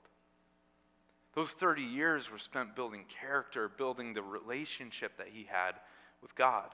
Those 1.36 1.52
30 1.52 1.82
years 1.82 2.32
were 2.32 2.38
spent 2.38 2.76
building 2.76 3.06
character, 3.08 3.70
building 3.70 4.14
the 4.14 4.22
relationship 4.22 5.18
that 5.18 5.28
he 5.32 5.48
had 5.50 5.74
with 6.22 6.36
God. 6.36 6.70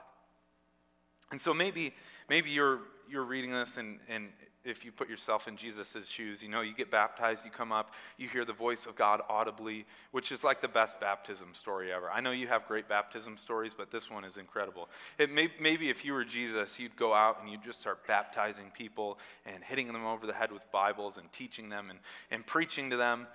And 1.32 1.40
so 1.40 1.54
maybe, 1.54 1.94
maybe 2.30 2.50
you're, 2.50 2.80
you're 3.10 3.24
reading 3.24 3.52
this, 3.52 3.78
and, 3.78 4.00
and 4.10 4.30
if 4.66 4.84
you 4.84 4.92
put 4.92 5.10
yourself 5.10 5.48
in 5.48 5.56
Jesus' 5.56 6.08
shoes, 6.08 6.44
you 6.44 6.50
know, 6.50 6.62
you 6.62 6.76
get 6.76 6.92
baptized, 6.92 7.46
you 7.46 7.52
come 7.52 7.72
up, 7.72 7.94
you 8.18 8.28
hear 8.28 8.44
the 8.44 8.54
voice 8.54 8.86
of 8.86 8.96
God 8.96 9.22
audibly, 9.30 9.86
which 10.12 10.32
is 10.32 10.44
like 10.44 10.62
the 10.62 10.68
best 10.68 11.00
baptism 11.00 11.54
story 11.54 11.92
ever. 11.94 12.10
I 12.10 12.20
know 12.20 12.32
you 12.32 12.48
have 12.48 12.68
great 12.68 12.90
baptism 12.90 13.38
stories, 13.38 13.74
but 13.78 13.92
this 13.92 14.10
one 14.10 14.26
is 14.26 14.38
incredible. 14.38 14.90
It 15.18 15.32
may, 15.32 15.50
maybe 15.62 15.90
if 15.90 16.04
you 16.04 16.14
were 16.14 16.26
Jesus, 16.26 16.78
you'd 16.78 16.98
go 16.98 17.14
out 17.14 17.38
and 17.42 17.50
you'd 17.50 17.64
just 17.64 17.80
start 17.80 18.06
baptizing 18.06 18.72
people 18.76 19.18
and 19.46 19.64
hitting 19.64 19.88
them 19.88 20.06
over 20.06 20.28
the 20.28 20.34
head 20.34 20.52
with 20.52 20.70
Bibles 20.72 21.18
and 21.18 21.32
teaching 21.32 21.70
them 21.70 21.90
and, 21.90 22.00
and 22.30 22.46
preaching 22.46 22.90
to 22.90 22.98
them. 22.98 23.28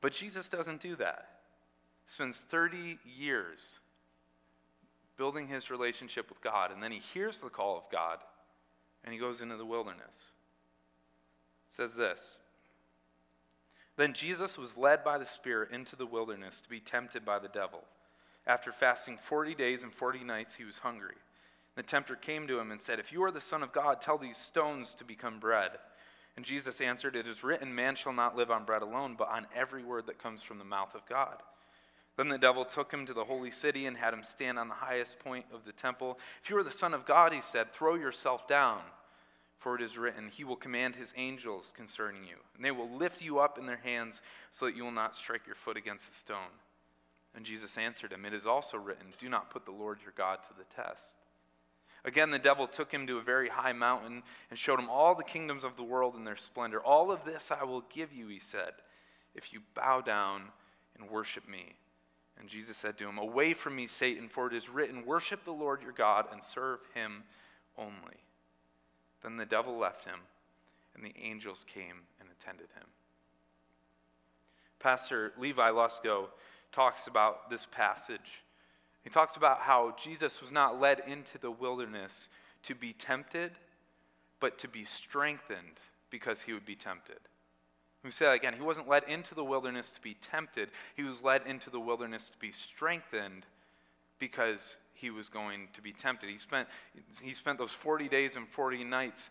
But 0.00 0.12
Jesus 0.12 0.48
doesn't 0.48 0.80
do 0.80 0.96
that. 0.96 1.28
He 2.06 2.12
spends 2.12 2.38
30 2.38 2.98
years 3.04 3.80
building 5.16 5.48
his 5.48 5.70
relationship 5.70 6.28
with 6.28 6.40
God, 6.40 6.70
and 6.70 6.82
then 6.82 6.92
he 6.92 6.98
hears 6.98 7.40
the 7.40 7.48
call 7.48 7.76
of 7.76 7.84
God 7.90 8.18
and 9.06 9.12
he 9.12 9.20
goes 9.20 9.40
into 9.40 9.56
the 9.56 9.64
wilderness. 9.64 10.32
It 11.68 11.72
says 11.72 11.94
this 11.94 12.36
Then 13.96 14.12
Jesus 14.12 14.58
was 14.58 14.76
led 14.76 15.04
by 15.04 15.16
the 15.16 15.24
Spirit 15.24 15.70
into 15.70 15.96
the 15.96 16.04
wilderness 16.04 16.60
to 16.60 16.68
be 16.68 16.80
tempted 16.80 17.24
by 17.24 17.38
the 17.38 17.48
devil. 17.48 17.84
After 18.46 18.72
fasting 18.72 19.18
40 19.22 19.54
days 19.54 19.82
and 19.82 19.92
40 19.92 20.24
nights, 20.24 20.54
he 20.54 20.64
was 20.64 20.78
hungry. 20.78 21.16
The 21.74 21.82
tempter 21.82 22.14
came 22.16 22.46
to 22.46 22.58
him 22.58 22.70
and 22.70 22.80
said, 22.80 22.98
If 22.98 23.12
you 23.12 23.22
are 23.24 23.30
the 23.30 23.40
Son 23.40 23.62
of 23.62 23.72
God, 23.72 24.00
tell 24.00 24.18
these 24.18 24.36
stones 24.36 24.94
to 24.98 25.04
become 25.04 25.40
bread. 25.40 25.70
And 26.36 26.44
Jesus 26.44 26.80
answered, 26.80 27.16
It 27.16 27.26
is 27.26 27.42
written, 27.42 27.74
Man 27.74 27.96
shall 27.96 28.12
not 28.12 28.36
live 28.36 28.50
on 28.50 28.64
bread 28.64 28.82
alone, 28.82 29.16
but 29.18 29.28
on 29.28 29.46
every 29.54 29.82
word 29.82 30.06
that 30.06 30.22
comes 30.22 30.42
from 30.42 30.58
the 30.58 30.64
mouth 30.64 30.94
of 30.94 31.06
God. 31.06 31.42
Then 32.16 32.28
the 32.28 32.38
devil 32.38 32.64
took 32.64 32.92
him 32.92 33.04
to 33.06 33.14
the 33.14 33.24
holy 33.24 33.50
city 33.50 33.86
and 33.86 33.96
had 33.96 34.14
him 34.14 34.24
stand 34.24 34.58
on 34.58 34.68
the 34.68 34.74
highest 34.74 35.18
point 35.18 35.44
of 35.52 35.64
the 35.64 35.72
temple. 35.72 36.18
If 36.42 36.48
you 36.50 36.56
are 36.56 36.62
the 36.62 36.70
Son 36.70 36.94
of 36.94 37.04
God, 37.04 37.32
he 37.32 37.42
said, 37.42 37.72
throw 37.72 37.94
yourself 37.94 38.48
down, 38.48 38.80
for 39.58 39.74
it 39.74 39.82
is 39.82 39.98
written, 39.98 40.28
He 40.28 40.44
will 40.44 40.56
command 40.56 40.96
His 40.96 41.12
angels 41.16 41.72
concerning 41.76 42.24
you, 42.24 42.36
and 42.54 42.64
they 42.64 42.70
will 42.70 42.88
lift 42.88 43.20
you 43.20 43.38
up 43.38 43.58
in 43.58 43.66
their 43.66 43.78
hands 43.78 44.20
so 44.52 44.66
that 44.66 44.76
you 44.76 44.84
will 44.84 44.92
not 44.92 45.16
strike 45.16 45.46
your 45.46 45.56
foot 45.56 45.76
against 45.76 46.10
a 46.10 46.14
stone. 46.14 46.54
And 47.34 47.44
Jesus 47.44 47.76
answered 47.76 48.12
him, 48.12 48.24
It 48.24 48.32
is 48.32 48.46
also 48.46 48.78
written, 48.78 49.08
Do 49.18 49.28
not 49.28 49.50
put 49.50 49.64
the 49.64 49.72
Lord 49.72 49.98
your 50.02 50.14
God 50.16 50.38
to 50.44 50.54
the 50.56 50.64
test. 50.74 51.25
Again, 52.06 52.30
the 52.30 52.38
devil 52.38 52.68
took 52.68 52.92
him 52.92 53.08
to 53.08 53.18
a 53.18 53.22
very 53.22 53.48
high 53.48 53.72
mountain 53.72 54.22
and 54.48 54.58
showed 54.58 54.78
him 54.78 54.88
all 54.88 55.16
the 55.16 55.24
kingdoms 55.24 55.64
of 55.64 55.76
the 55.76 55.82
world 55.82 56.14
and 56.14 56.24
their 56.24 56.36
splendor. 56.36 56.80
All 56.80 57.10
of 57.10 57.24
this 57.24 57.50
I 57.50 57.64
will 57.64 57.82
give 57.92 58.12
you, 58.12 58.28
he 58.28 58.38
said, 58.38 58.72
if 59.34 59.52
you 59.52 59.60
bow 59.74 60.00
down 60.00 60.44
and 60.96 61.10
worship 61.10 61.48
me. 61.48 61.74
And 62.38 62.48
Jesus 62.48 62.76
said 62.76 62.96
to 62.98 63.08
him, 63.08 63.18
Away 63.18 63.54
from 63.54 63.74
me, 63.74 63.88
Satan, 63.88 64.28
for 64.28 64.46
it 64.46 64.54
is 64.54 64.68
written, 64.68 65.04
Worship 65.04 65.44
the 65.44 65.50
Lord 65.50 65.82
your 65.82 65.92
God 65.92 66.26
and 66.30 66.42
serve 66.42 66.78
him 66.94 67.24
only. 67.76 68.22
Then 69.22 69.36
the 69.36 69.44
devil 69.44 69.76
left 69.76 70.04
him, 70.04 70.20
and 70.94 71.04
the 71.04 71.14
angels 71.20 71.64
came 71.66 72.02
and 72.20 72.28
attended 72.30 72.68
him. 72.76 72.86
Pastor 74.78 75.32
Levi 75.38 75.70
Lusko 75.70 76.26
talks 76.70 77.08
about 77.08 77.50
this 77.50 77.66
passage 77.72 78.44
he 79.06 79.10
talks 79.10 79.36
about 79.36 79.60
how 79.60 79.94
Jesus 80.02 80.40
was 80.40 80.50
not 80.50 80.80
led 80.80 81.00
into 81.06 81.38
the 81.38 81.52
wilderness 81.52 82.28
to 82.64 82.74
be 82.74 82.92
tempted, 82.92 83.52
but 84.40 84.58
to 84.58 84.66
be 84.66 84.84
strengthened 84.84 85.78
because 86.10 86.42
he 86.42 86.52
would 86.52 86.66
be 86.66 86.74
tempted. 86.74 87.20
Let 88.02 88.08
me 88.08 88.10
say 88.10 88.24
that 88.24 88.34
again. 88.34 88.54
He 88.54 88.62
wasn't 88.62 88.88
led 88.88 89.04
into 89.04 89.36
the 89.36 89.44
wilderness 89.44 89.90
to 89.90 90.00
be 90.00 90.14
tempted, 90.14 90.70
he 90.96 91.04
was 91.04 91.22
led 91.22 91.42
into 91.46 91.70
the 91.70 91.78
wilderness 91.78 92.30
to 92.30 92.38
be 92.38 92.50
strengthened 92.50 93.46
because 94.18 94.74
he 94.92 95.10
was 95.10 95.28
going 95.28 95.68
to 95.74 95.80
be 95.80 95.92
tempted. 95.92 96.28
He 96.28 96.38
spent, 96.38 96.66
he 97.22 97.32
spent 97.32 97.58
those 97.58 97.70
40 97.70 98.08
days 98.08 98.34
and 98.34 98.48
40 98.48 98.82
nights 98.82 99.30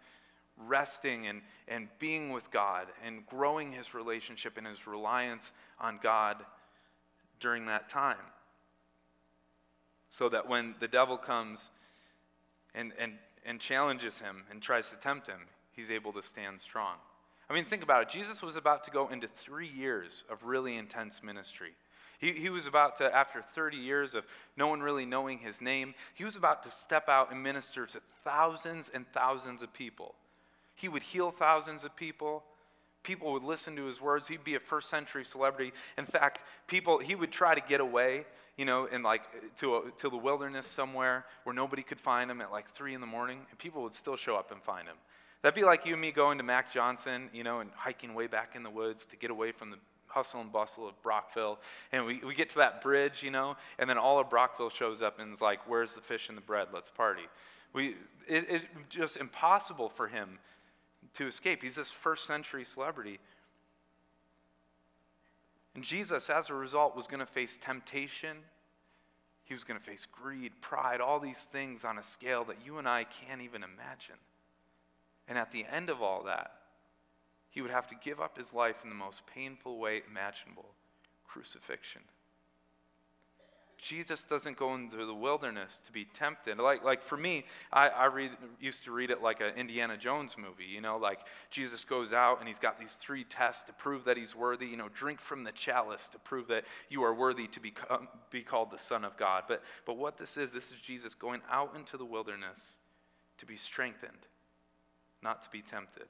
resting 0.58 1.28
and, 1.28 1.42
and 1.68 1.90
being 2.00 2.30
with 2.30 2.50
God 2.50 2.88
and 3.06 3.26
growing 3.26 3.74
his 3.74 3.94
relationship 3.94 4.58
and 4.58 4.66
his 4.66 4.88
reliance 4.88 5.52
on 5.82 6.00
God 6.02 6.38
during 7.42 7.66
that 7.66 7.90
time 7.90 8.16
so 10.10 10.30
that 10.30 10.48
when 10.48 10.76
the 10.80 10.88
devil 10.88 11.18
comes 11.18 11.70
and, 12.74 12.94
and, 13.00 13.14
and 13.46 13.60
challenges 13.60 14.20
him 14.20 14.44
and 14.50 14.62
tries 14.62 14.90
to 14.90 14.96
tempt 14.96 15.28
him, 15.28 15.40
he's 15.72 15.90
able 15.90 16.14
to 16.14 16.24
stand 16.24 16.60
strong. 16.60 16.96
I 17.50 17.54
mean, 17.54 17.66
think 17.66 17.84
about 17.84 18.04
it. 18.04 18.10
Jesus 18.10 18.42
was 18.42 18.56
about 18.56 18.84
to 18.86 18.92
go 18.92 19.08
into 19.10 19.28
three 19.28 19.68
years 19.68 20.24
of 20.30 20.44
really 20.44 20.76
intense 20.76 21.22
ministry. 21.22 21.74
He, 22.20 22.32
he 22.32 22.50
was 22.50 22.66
about 22.66 22.98
to, 22.98 23.16
after 23.16 23.42
30 23.42 23.78
years 23.78 24.16
of 24.16 24.26
no 24.58 24.68
one 24.68 24.82
really 24.82 25.06
knowing 25.06 25.40
his 25.40 25.62
name, 25.62 25.94
he 26.14 26.24
was 26.24 26.36
about 26.36 26.64
to 26.64 26.72
step 26.72 27.10
out 27.10 27.32
and 27.32 27.44
minister 27.44 27.86
to 27.86 28.00
thousands 28.24 28.90
and 28.94 29.06
thousands 29.14 29.62
of 29.62 29.74
people. 29.74 30.16
He 30.76 30.90
would 30.90 31.04
heal 31.04 31.32
thousands 31.32 31.84
of 31.84 31.96
people. 31.96 32.44
People 33.06 33.32
would 33.34 33.44
listen 33.44 33.76
to 33.78 33.86
his 33.86 34.02
words. 34.02 34.28
He'd 34.28 34.44
be 34.44 34.56
a 34.56 34.60
first 34.60 34.90
century 34.90 35.24
celebrity. 35.24 35.72
In 35.98 36.06
fact, 36.06 36.40
people, 36.68 36.98
he 36.98 37.16
would 37.16 37.32
try 37.32 37.56
to 37.56 37.62
get 37.62 37.80
away 37.80 38.26
you 38.58 38.66
know, 38.66 38.86
in 38.86 39.04
like 39.04 39.24
to, 39.58 39.76
a, 39.76 39.92
to 39.98 40.10
the 40.10 40.18
wilderness 40.18 40.68
somewhere 40.68 41.26
where 41.44 41.54
nobody 41.54 41.84
could 41.84 42.00
find 42.00 42.32
him 42.32 42.42
at 42.42 42.52
like 42.52 42.70
three 42.72 42.94
in 42.94 43.02
the 43.02 43.08
morning, 43.08 43.40
and 43.50 43.60
people 43.60 43.84
would 43.84 43.94
still 43.94 44.16
show 44.16 44.36
up 44.36 44.52
and 44.52 44.62
find 44.64 44.88
him. 44.88 44.96
That'd 45.42 45.56
be 45.56 45.64
like 45.64 45.86
you 45.86 45.94
and 45.94 46.02
me 46.02 46.12
going 46.12 46.38
to 46.38 46.44
Mac 46.44 46.74
Johnson, 46.74 47.30
you 47.34 47.44
know, 47.44 47.60
and 47.60 47.70
hiking 47.76 48.14
way 48.14 48.28
back 48.28 48.56
in 48.56 48.64
the 48.64 48.70
woods 48.70 49.06
to 49.06 49.16
get 49.16 49.30
away 49.30 49.52
from 49.52 49.72
the 49.72 49.78
hustle 50.08 50.40
and 50.40 50.52
bustle 50.52 50.88
of 50.88 51.00
Brockville. 51.04 51.60
And 51.92 52.06
we, 52.06 52.22
we 52.26 52.34
get 52.34 52.50
to 52.52 52.56
that 52.56 52.82
bridge, 52.82 53.22
you 53.22 53.32
know, 53.32 53.58
and 53.78 53.90
then 53.90 53.98
all 53.98 54.20
of 54.20 54.30
Brockville 54.30 54.70
shows 54.70 55.02
up 55.02 55.20
and 55.20 55.34
is 55.34 55.42
like, 55.42 55.60
Where's 55.68 55.94
the 55.94 56.02
fish 56.02 56.30
and 56.30 56.38
the 56.38 56.42
bread? 56.42 56.70
Let's 56.74 56.90
party. 56.90 57.24
We, 57.74 57.96
it, 58.28 58.62
just 58.90 59.18
impossible 59.18 59.90
for 59.90 60.08
him 60.08 60.40
to 61.14 61.28
escape. 61.28 61.62
He's 61.62 61.76
this 61.76 61.92
first 61.92 62.26
century 62.26 62.66
celebrity. 62.66 63.20
And 65.74 65.84
Jesus, 65.84 66.30
as 66.30 66.50
a 66.50 66.54
result, 66.54 66.96
was 66.96 67.08
going 67.08 67.20
to 67.20 67.26
face 67.26 67.58
temptation. 67.62 68.38
He 69.44 69.54
was 69.54 69.64
going 69.64 69.80
to 69.80 69.86
face 69.86 70.08
greed, 70.10 70.54
pride, 70.62 71.02
all 71.02 71.20
these 71.20 71.48
things 71.52 71.84
on 71.84 71.98
a 71.98 72.04
scale 72.04 72.44
that 72.46 72.58
you 72.66 72.78
and 72.78 72.88
I 72.88 73.04
can't 73.04 73.42
even 73.42 73.64
imagine. 73.64 74.16
And 75.28 75.38
at 75.38 75.52
the 75.52 75.66
end 75.66 75.90
of 75.90 76.02
all 76.02 76.24
that, 76.24 76.52
he 77.50 77.62
would 77.62 77.72
have 77.72 77.88
to 77.88 77.96
give 77.96 78.20
up 78.20 78.38
his 78.38 78.54
life 78.54 78.78
in 78.84 78.90
the 78.90 78.96
most 78.96 79.22
painful 79.34 79.78
way 79.78 80.02
imaginable 80.10 80.66
crucifixion. 81.28 82.02
Jesus 83.78 84.24
doesn't 84.24 84.58
go 84.58 84.74
into 84.76 85.06
the 85.06 85.14
wilderness 85.14 85.80
to 85.86 85.92
be 85.92 86.06
tempted. 86.06 86.58
Like, 86.58 86.84
like 86.84 87.04
for 87.04 87.18
me, 87.18 87.46
I, 87.72 87.90
I 87.90 88.06
read, 88.06 88.32
used 88.60 88.84
to 88.86 88.92
read 88.92 89.10
it 89.12 89.22
like 89.22 89.42
an 89.42 89.54
Indiana 89.58 89.98
Jones 89.98 90.36
movie. 90.38 90.66
You 90.66 90.82
know, 90.82 90.98
like 90.98 91.20
Jesus 91.52 91.84
goes 91.84 92.14
out 92.14 92.40
and 92.40 92.48
he's 92.48 92.60
got 92.60 92.80
these 92.80 92.94
three 92.94 93.24
tests 93.24 93.64
to 93.64 93.74
prove 93.74 94.06
that 94.06 94.18
he's 94.18 94.36
worthy. 94.36 94.66
You 94.66 94.78
know, 94.78 94.90
drink 94.94 95.20
from 95.20 95.44
the 95.44 95.52
chalice 95.52 96.08
to 96.10 96.20
prove 96.20 96.48
that 96.48 96.64
you 96.90 97.04
are 97.04 97.14
worthy 97.14 97.48
to 97.48 97.60
become, 97.60 98.08
be 98.32 98.42
called 98.42 98.72
the 98.72 98.80
Son 98.80 99.04
of 99.04 99.18
God. 99.18 99.44
But, 99.48 99.62
but 99.86 99.98
what 99.98 100.18
this 100.18 100.38
is, 100.38 100.52
this 100.52 100.72
is 100.72 100.80
Jesus 100.80 101.14
going 101.14 101.42
out 101.52 101.76
into 101.76 101.98
the 101.98 102.06
wilderness 102.06 102.78
to 103.38 103.46
be 103.46 103.58
strengthened, 103.58 104.28
not 105.22 105.44
to 105.44 105.50
be 105.50 105.62
tempted. 105.62 106.08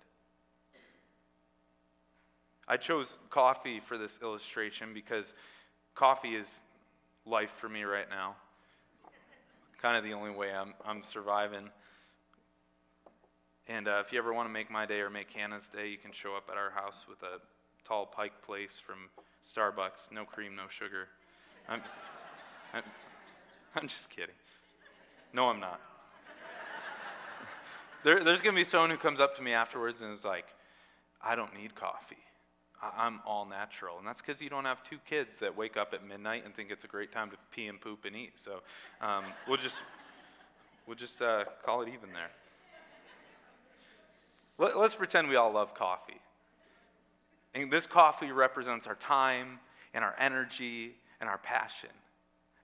I 2.67 2.77
chose 2.77 3.17
coffee 3.29 3.79
for 3.79 3.98
this 3.98 4.19
illustration 4.22 4.93
because 4.93 5.34
coffee 5.93 6.36
is 6.36 6.60
life 7.25 7.51
for 7.58 7.70
me 7.70 7.84
right 7.84 8.10
now. 8.10 8.36
Kind 9.82 9.98
of 9.98 10.03
the 10.03 10.13
only 10.13 10.32
way 10.32 10.51
I'm, 10.51 10.74
I'm 10.86 11.03
surviving. 11.03 11.70
And 13.67 13.88
uh, 13.88 14.03
if 14.05 14.13
you 14.13 14.20
ever 14.20 14.34
want 14.34 14.48
to 14.48 14.53
make 14.53 14.70
my 14.70 14.86
day 14.86 15.00
or 15.00 15.10
make 15.10 15.32
Hannah's 15.32 15.67
day, 15.67 15.89
you 15.89 15.98
can 15.98 16.12
show 16.12 16.36
up 16.36 16.50
at 16.51 16.58
our 16.58 16.70
house 16.70 17.05
with 17.10 17.24
a 17.24 17.39
tall 17.84 18.05
pike 18.05 18.41
place 18.46 18.79
from 18.84 19.10
Starbucks. 19.44 20.12
No 20.12 20.24
cream, 20.24 20.55
no 20.55 20.63
sugar. 20.70 21.08
I'm, 21.67 21.82
I'm, 22.74 22.84
I'm 23.75 23.88
just 23.88 24.10
kidding. 24.10 24.36
No, 25.34 25.50
I'm 25.50 25.60
not. 25.60 25.82
there, 28.03 28.24
there's 28.24 28.41
going 28.41 28.55
to 28.55 28.62
be 28.62 28.65
someone 28.65 28.91
who 28.91 28.98
comes 28.98 29.20
up 29.20 29.36
to 29.38 29.41
me 29.41 29.53
afterwards 29.53 30.01
and 30.01 30.15
is 30.15 30.24
like, 30.24 30.46
I 31.22 31.36
don't 31.36 31.53
need 31.55 31.74
coffee. 31.74 32.17
I'm 32.82 33.22
all 33.25 33.46
natural. 33.46 33.98
And 33.98 34.08
that's 34.08 34.22
because 34.22 34.41
you 34.41 34.50
don't 34.50 34.65
have 34.65 34.84
two 34.84 34.98
kids 35.08 35.39
that 35.39 35.55
wake 35.55 35.77
up 35.77 35.94
at 35.94 36.08
midnight 36.08 36.44
and 36.46 36.55
think 36.55 36.72
it's 36.72 36.84
a 36.84 36.88
great 36.88 37.12
time 37.12 37.29
to 37.32 37.38
pee 37.51 37.67
and 37.67 37.79
poop 37.79 38.05
and 38.05 38.15
eat. 38.15 38.34
So 38.36 38.62
um, 39.01 39.25
we'll 39.48 39.58
just, 39.58 39.77
we'll 40.86 40.98
just 40.98 41.22
uh, 41.22 41.46
call 41.63 41.82
it 41.82 41.88
even 41.88 42.13
there. 42.13 42.32
Let, 44.58 44.77
let's 44.77 44.96
pretend 44.96 45.27
we 45.27 45.36
all 45.36 45.51
love 45.51 45.74
coffee. 45.74 46.22
And 47.53 47.72
this 47.72 47.88
coffee 47.88 48.32
represents 48.32 48.88
our 48.88 48.96
time 48.96 49.60
and 49.94 50.03
our 50.03 50.15
energy 50.20 50.96
and 51.20 51.29
our 51.29 51.38
passion. 51.38 51.89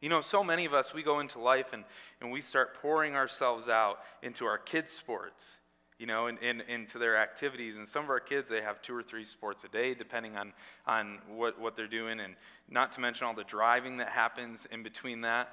You 0.01 0.09
know, 0.09 0.21
so 0.21 0.43
many 0.43 0.65
of 0.65 0.73
us, 0.73 0.93
we 0.93 1.03
go 1.03 1.19
into 1.19 1.39
life 1.39 1.73
and, 1.73 1.83
and 2.19 2.31
we 2.31 2.41
start 2.41 2.73
pouring 2.81 3.15
ourselves 3.15 3.69
out 3.69 3.99
into 4.23 4.45
our 4.45 4.57
kids' 4.57 4.91
sports 4.91 5.57
you 6.01 6.07
know, 6.07 6.25
in, 6.25 6.39
in, 6.39 6.61
into 6.61 6.97
their 6.97 7.15
activities. 7.15 7.77
And 7.77 7.87
some 7.87 8.03
of 8.03 8.09
our 8.09 8.19
kids, 8.19 8.49
they 8.49 8.61
have 8.61 8.81
two 8.81 8.95
or 8.95 9.03
three 9.03 9.23
sports 9.23 9.63
a 9.63 9.67
day, 9.67 9.93
depending 9.93 10.35
on, 10.35 10.51
on 10.87 11.19
what, 11.29 11.61
what 11.61 11.75
they're 11.75 11.85
doing, 11.85 12.19
and 12.19 12.33
not 12.67 12.91
to 12.93 12.99
mention 12.99 13.27
all 13.27 13.35
the 13.35 13.43
driving 13.43 13.97
that 13.97 14.09
happens 14.09 14.67
in 14.71 14.81
between 14.81 15.21
that. 15.21 15.49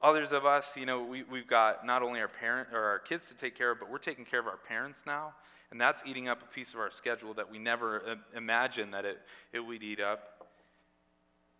Others 0.00 0.30
of 0.30 0.46
us, 0.46 0.76
you 0.76 0.86
know, 0.86 1.02
we, 1.02 1.24
we've 1.24 1.48
got 1.48 1.84
not 1.84 2.04
only 2.04 2.20
our 2.20 2.28
parent 2.28 2.68
or 2.72 2.78
our 2.84 3.00
kids 3.00 3.26
to 3.26 3.34
take 3.34 3.56
care 3.56 3.72
of, 3.72 3.80
but 3.80 3.90
we're 3.90 3.98
taking 3.98 4.24
care 4.24 4.38
of 4.38 4.46
our 4.46 4.58
parents 4.58 5.02
now. 5.04 5.34
And 5.72 5.80
that's 5.80 6.04
eating 6.06 6.28
up 6.28 6.40
a 6.42 6.54
piece 6.54 6.72
of 6.72 6.78
our 6.78 6.92
schedule 6.92 7.34
that 7.34 7.50
we 7.50 7.58
never 7.58 8.02
uh, 8.08 8.14
imagined 8.36 8.94
that 8.94 9.04
it, 9.04 9.18
it 9.52 9.58
would 9.58 9.82
eat 9.82 9.98
up. 9.98 10.46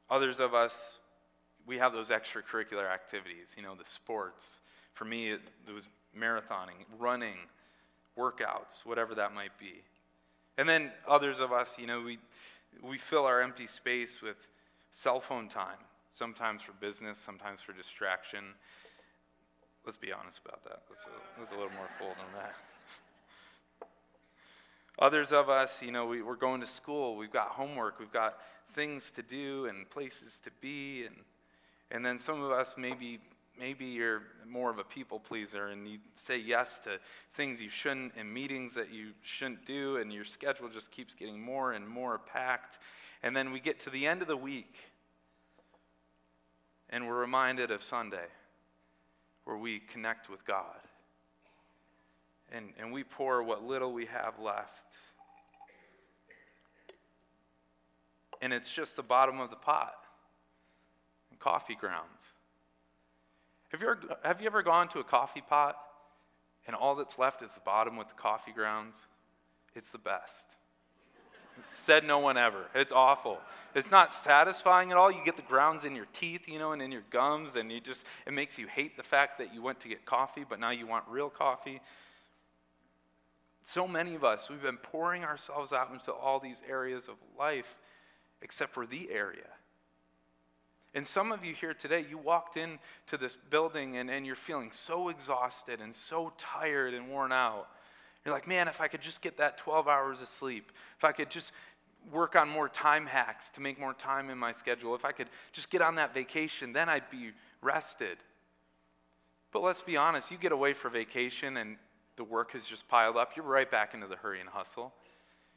Others 0.08 0.38
of 0.38 0.54
us, 0.54 1.00
we 1.66 1.78
have 1.78 1.92
those 1.92 2.10
extracurricular 2.10 2.88
activities, 2.88 3.54
you 3.56 3.64
know, 3.64 3.74
the 3.74 3.88
sports. 3.88 4.58
For 4.94 5.04
me, 5.04 5.32
it, 5.32 5.40
it 5.66 5.72
was 5.72 5.88
marathoning, 6.16 6.84
running, 6.98 7.36
workouts, 8.18 8.84
whatever 8.84 9.14
that 9.14 9.34
might 9.34 9.56
be. 9.58 9.82
And 10.58 10.68
then 10.68 10.90
others 11.06 11.40
of 11.40 11.52
us, 11.52 11.76
you 11.78 11.86
know, 11.86 12.00
we, 12.00 12.18
we 12.82 12.98
fill 12.98 13.26
our 13.26 13.42
empty 13.42 13.66
space 13.66 14.22
with 14.22 14.36
cell 14.90 15.20
phone 15.20 15.48
time, 15.48 15.78
sometimes 16.14 16.62
for 16.62 16.72
business, 16.80 17.18
sometimes 17.18 17.60
for 17.60 17.72
distraction. 17.72 18.44
Let's 19.84 19.98
be 19.98 20.12
honest 20.12 20.40
about 20.44 20.64
that. 20.64 20.82
That's 20.88 21.04
a, 21.04 21.38
that's 21.38 21.50
a 21.52 21.54
little 21.54 21.72
more 21.76 21.88
full 21.98 22.08
than 22.08 22.40
that. 22.40 22.54
Others 24.98 25.32
of 25.32 25.50
us, 25.50 25.82
you 25.82 25.92
know, 25.92 26.06
we, 26.06 26.22
we're 26.22 26.36
going 26.36 26.60
to 26.62 26.66
school, 26.66 27.16
we've 27.16 27.30
got 27.32 27.48
homework, 27.48 28.00
we've 28.00 28.12
got 28.12 28.38
things 28.72 29.10
to 29.10 29.22
do 29.22 29.66
and 29.66 29.88
places 29.90 30.40
to 30.44 30.50
be. 30.62 31.04
And, 31.04 31.16
and 31.90 32.04
then 32.04 32.18
some 32.18 32.42
of 32.42 32.50
us 32.50 32.76
maybe 32.78 33.20
maybe 33.58 33.84
you're 33.84 34.22
more 34.48 34.70
of 34.70 34.78
a 34.78 34.84
people 34.84 35.18
pleaser 35.18 35.68
and 35.68 35.88
you 35.88 35.98
say 36.16 36.38
yes 36.38 36.80
to 36.80 36.98
things 37.34 37.60
you 37.60 37.70
shouldn't 37.70 38.12
and 38.16 38.32
meetings 38.32 38.74
that 38.74 38.92
you 38.92 39.08
shouldn't 39.22 39.66
do, 39.66 39.96
and 39.96 40.12
your 40.12 40.24
schedule 40.24 40.68
just 40.68 40.90
keeps 40.90 41.14
getting 41.14 41.40
more 41.40 41.72
and 41.72 41.86
more 41.86 42.18
packed. 42.18 42.78
And 43.22 43.36
then 43.36 43.52
we 43.52 43.60
get 43.60 43.80
to 43.80 43.90
the 43.90 44.06
end 44.06 44.22
of 44.22 44.28
the 44.28 44.36
week 44.36 44.76
and 46.90 47.06
we're 47.06 47.18
reminded 47.18 47.70
of 47.70 47.82
Sunday 47.82 48.26
where 49.44 49.56
we 49.56 49.80
connect 49.80 50.28
with 50.28 50.44
God. 50.44 50.80
And, 52.52 52.70
and 52.78 52.92
we 52.92 53.02
pour 53.02 53.42
what 53.42 53.64
little 53.64 53.92
we 53.92 54.06
have 54.06 54.38
left. 54.38 54.94
And 58.40 58.52
it's 58.52 58.72
just 58.72 58.96
the 58.96 59.02
bottom 59.02 59.40
of 59.40 59.50
the 59.50 59.56
pot 59.56 59.96
and 61.30 61.40
coffee 61.40 61.74
grounds. 61.74 62.22
Have 63.68 63.80
you, 63.80 63.88
ever, 63.88 64.00
have 64.22 64.40
you 64.40 64.46
ever 64.46 64.62
gone 64.62 64.88
to 64.88 65.00
a 65.00 65.04
coffee 65.04 65.42
pot 65.46 65.76
and 66.66 66.76
all 66.76 66.94
that's 66.94 67.18
left 67.18 67.42
is 67.42 67.54
the 67.54 67.60
bottom 67.60 67.96
with 67.96 68.08
the 68.08 68.14
coffee 68.14 68.52
grounds? 68.52 68.96
It's 69.74 69.90
the 69.90 69.98
best. 69.98 70.46
Said 71.68 72.04
no 72.04 72.18
one 72.18 72.36
ever. 72.36 72.66
It's 72.74 72.92
awful. 72.92 73.38
It's 73.74 73.90
not 73.90 74.12
satisfying 74.12 74.90
at 74.90 74.96
all. 74.96 75.10
You 75.10 75.20
get 75.24 75.36
the 75.36 75.42
grounds 75.42 75.84
in 75.84 75.96
your 75.96 76.06
teeth, 76.12 76.48
you 76.48 76.58
know, 76.58 76.72
and 76.72 76.82
in 76.82 76.92
your 76.92 77.02
gums, 77.10 77.56
and 77.56 77.72
you 77.72 77.80
just 77.80 78.04
it 78.26 78.32
makes 78.32 78.58
you 78.58 78.66
hate 78.66 78.96
the 78.96 79.02
fact 79.02 79.38
that 79.38 79.54
you 79.54 79.62
went 79.62 79.80
to 79.80 79.88
get 79.88 80.04
coffee, 80.04 80.44
but 80.48 80.60
now 80.60 80.70
you 80.70 80.86
want 80.86 81.04
real 81.08 81.30
coffee. 81.30 81.80
So 83.62 83.88
many 83.88 84.14
of 84.14 84.22
us, 84.22 84.48
we've 84.48 84.62
been 84.62 84.76
pouring 84.76 85.24
ourselves 85.24 85.72
out 85.72 85.90
into 85.92 86.12
all 86.12 86.38
these 86.38 86.60
areas 86.68 87.08
of 87.08 87.14
life, 87.38 87.74
except 88.42 88.72
for 88.72 88.86
the 88.86 89.10
area 89.10 89.48
and 90.94 91.06
some 91.06 91.30
of 91.32 91.44
you 91.44 91.54
here 91.54 91.74
today, 91.74 92.04
you 92.08 92.16
walked 92.16 92.56
into 92.56 93.18
this 93.18 93.36
building 93.50 93.96
and, 93.96 94.10
and 94.10 94.24
you're 94.24 94.34
feeling 94.34 94.70
so 94.70 95.08
exhausted 95.08 95.80
and 95.80 95.94
so 95.94 96.32
tired 96.38 96.94
and 96.94 97.08
worn 97.08 97.32
out. 97.32 97.68
You're 98.24 98.34
like, 98.34 98.48
man, 98.48 98.66
if 98.66 98.80
I 98.80 98.88
could 98.88 99.02
just 99.02 99.20
get 99.20 99.38
that 99.38 99.58
12 99.58 99.88
hours 99.88 100.22
of 100.22 100.28
sleep, 100.28 100.72
if 100.96 101.04
I 101.04 101.12
could 101.12 101.30
just 101.30 101.52
work 102.10 102.34
on 102.34 102.48
more 102.48 102.68
time 102.68 103.06
hacks 103.06 103.50
to 103.50 103.60
make 103.60 103.78
more 103.78 103.94
time 103.94 104.30
in 104.30 104.38
my 104.38 104.52
schedule, 104.52 104.94
if 104.94 105.04
I 105.04 105.12
could 105.12 105.28
just 105.52 105.70
get 105.70 105.82
on 105.82 105.96
that 105.96 106.14
vacation, 106.14 106.72
then 106.72 106.88
I'd 106.88 107.10
be 107.10 107.32
rested. 107.62 108.18
But 109.52 109.62
let's 109.62 109.82
be 109.82 109.96
honest, 109.96 110.30
you 110.30 110.38
get 110.38 110.52
away 110.52 110.72
for 110.72 110.88
vacation 110.88 111.56
and 111.56 111.76
the 112.16 112.24
work 112.24 112.52
has 112.52 112.64
just 112.64 112.88
piled 112.88 113.16
up, 113.16 113.36
you're 113.36 113.44
right 113.44 113.70
back 113.70 113.94
into 113.94 114.06
the 114.06 114.16
hurry 114.16 114.40
and 114.40 114.48
hustle. 114.48 114.92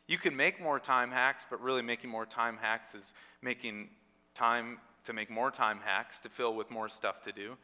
You 0.07 0.17
can 0.17 0.35
make 0.35 0.61
more 0.61 0.79
time 0.79 1.11
hacks, 1.11 1.45
but 1.49 1.61
really 1.61 1.81
making 1.81 2.09
more 2.09 2.25
time 2.25 2.57
hacks 2.59 2.95
is 2.95 3.13
making 3.41 3.89
time 4.35 4.79
to 5.05 5.13
make 5.13 5.29
more 5.29 5.51
time 5.51 5.79
hacks 5.83 6.19
to 6.19 6.29
fill 6.29 6.55
with 6.55 6.69
more 6.71 6.89
stuff 6.89 7.23
to 7.23 7.31
do. 7.31 7.55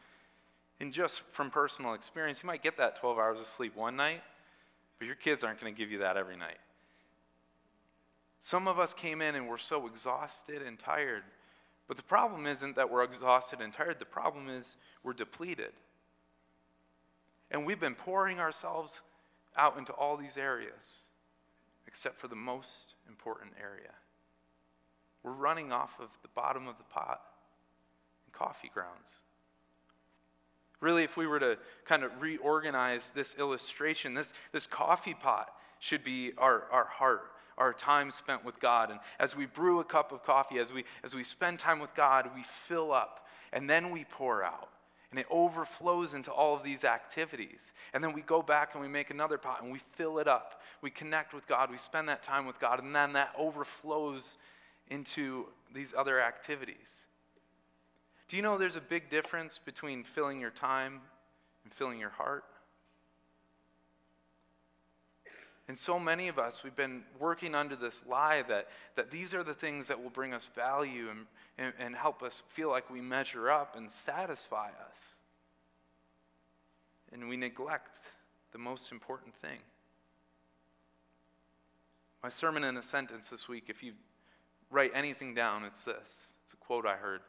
And 0.80 0.92
just 0.92 1.22
from 1.32 1.50
personal 1.50 1.94
experience, 1.94 2.42
you 2.44 2.48
might 2.48 2.64
get 2.64 2.78
that 2.78 3.00
12 3.00 3.18
hours 3.18 3.40
of 3.40 3.48
sleep 3.48 3.76
one 3.76 3.96
night, 3.96 4.22
but 5.00 5.06
your 5.06 5.16
kids 5.16 5.44
aren't 5.44 5.62
going 5.62 5.74
to 5.74 5.78
give 5.78 5.92
you 5.92 6.00
that 6.00 6.18
every 6.18 6.38
night. 6.38 6.58
Some 8.40 8.68
of 8.68 8.78
us 8.78 8.94
came 8.94 9.22
in 9.22 9.36
and 9.36 9.48
we're 9.48 9.58
so 9.58 9.88
exhausted 9.88 10.62
and 10.62 10.78
tired. 10.78 11.24
But 11.88 11.98
the 11.98 12.04
problem 12.04 12.46
isn't 12.46 12.76
that 12.76 12.92
we're 12.92 13.04
exhausted 13.04 13.62
and 13.62 13.74
tired, 13.74 14.00
the 14.00 14.06
problem 14.06 14.50
is 14.50 14.76
we're 15.04 15.14
depleted. 15.14 15.72
And 17.52 17.66
we've 17.66 17.80
been 17.80 17.96
pouring 17.96 18.40
ourselves 18.40 19.02
out 19.56 19.78
into 19.78 19.94
all 19.94 20.18
these 20.18 20.38
areas, 20.38 21.04
except 21.88 22.20
for 22.20 22.28
the 22.28 22.36
most 22.36 22.96
important 23.08 23.54
area. 23.62 23.92
We're 25.26 25.32
running 25.32 25.72
off 25.72 26.00
of 26.00 26.10
the 26.22 26.28
bottom 26.36 26.68
of 26.68 26.78
the 26.78 26.84
pot 26.84 27.20
and 28.28 28.34
coffee 28.34 28.70
grounds. 28.72 29.18
Really, 30.82 31.04
if 31.04 31.18
we 31.18 31.26
were 31.26 31.40
to 31.40 31.58
kind 31.84 32.04
of 32.04 32.12
reorganize 32.22 33.10
this 33.16 33.36
illustration, 33.40 34.14
this, 34.14 34.34
this 34.52 34.68
coffee 34.68 35.16
pot 35.16 35.52
should 35.80 36.04
be 36.04 36.34
our, 36.38 36.66
our 36.72 36.86
heart, 36.86 37.32
our 37.58 37.74
time 37.74 38.12
spent 38.12 38.46
with 38.46 38.60
God. 38.60 38.92
And 38.92 39.00
as 39.20 39.36
we 39.36 39.48
brew 39.48 39.80
a 39.80 39.84
cup 39.84 40.12
of 40.12 40.24
coffee, 40.24 40.60
as 40.60 40.72
we, 40.72 40.84
as 41.04 41.16
we 41.16 41.24
spend 41.24 41.58
time 41.58 41.80
with 41.80 41.96
God, 41.96 42.30
we 42.36 42.44
fill 42.68 42.92
up 42.92 43.26
and 43.52 43.68
then 43.68 43.90
we 43.90 44.04
pour 44.04 44.44
out. 44.44 44.70
And 45.10 45.20
it 45.20 45.26
overflows 45.32 46.14
into 46.14 46.32
all 46.32 46.56
of 46.56 46.62
these 46.62 46.84
activities. 46.84 47.72
And 47.94 48.04
then 48.04 48.14
we 48.14 48.22
go 48.22 48.44
back 48.44 48.74
and 48.74 48.82
we 48.82 48.90
make 48.90 49.10
another 49.10 49.40
pot 49.40 49.64
and 49.64 49.72
we 49.72 49.80
fill 49.96 50.20
it 50.20 50.28
up. 50.28 50.62
We 50.82 50.92
connect 50.92 51.34
with 51.34 51.48
God. 51.48 51.72
We 51.72 51.78
spend 51.80 52.10
that 52.10 52.22
time 52.22 52.46
with 52.46 52.60
God. 52.60 52.84
And 52.84 52.94
then 52.94 53.14
that 53.14 53.34
overflows 53.36 54.38
into 54.90 55.46
these 55.74 55.94
other 55.96 56.22
activities. 56.22 57.04
Do 58.28 58.38
you 58.38 58.42
know 58.42 58.58
there's 58.58 58.76
a 58.76 58.82
big 58.82 59.10
difference 59.10 59.60
between 59.64 60.04
filling 60.04 60.40
your 60.40 60.52
time 60.52 61.02
and 61.64 61.74
filling 61.74 62.00
your 62.00 62.10
heart? 62.10 62.44
And 65.68 65.78
so 65.78 66.00
many 66.00 66.28
of 66.28 66.38
us, 66.38 66.64
we've 66.64 66.76
been 66.76 67.04
working 67.20 67.56
under 67.56 67.76
this 67.76 68.04
lie 68.08 68.44
that, 68.44 68.68
that 68.96 69.10
these 69.10 69.34
are 69.34 69.44
the 69.44 69.54
things 69.54 69.88
that 69.88 70.02
will 70.02 70.12
bring 70.12 70.34
us 70.34 70.48
value 70.56 71.10
and, 71.10 71.26
and, 71.58 71.74
and 71.80 71.96
help 71.96 72.22
us 72.22 72.44
feel 72.54 72.70
like 72.70 72.90
we 72.92 73.02
measure 73.02 73.50
up 73.50 73.76
and 73.76 73.92
satisfy 73.92 74.68
us. 74.68 75.02
And 77.12 77.28
we 77.28 77.36
neglect 77.36 77.98
the 78.52 78.60
most 78.60 78.92
important 78.92 79.34
thing. 79.36 79.58
My 82.22 82.30
sermon 82.30 82.64
in 82.64 82.78
a 82.78 82.84
sentence 82.84 83.30
this 83.30 83.48
week, 83.48 83.66
if 83.68 83.82
you 83.82 83.94
write 84.70 84.92
anything 84.94 85.34
down, 85.34 85.64
it's 85.64 85.84
this. 85.84 86.28
It's 86.44 86.54
a 86.54 86.58
quote 86.58 86.86
I 86.86 86.96
heard. 86.96 87.22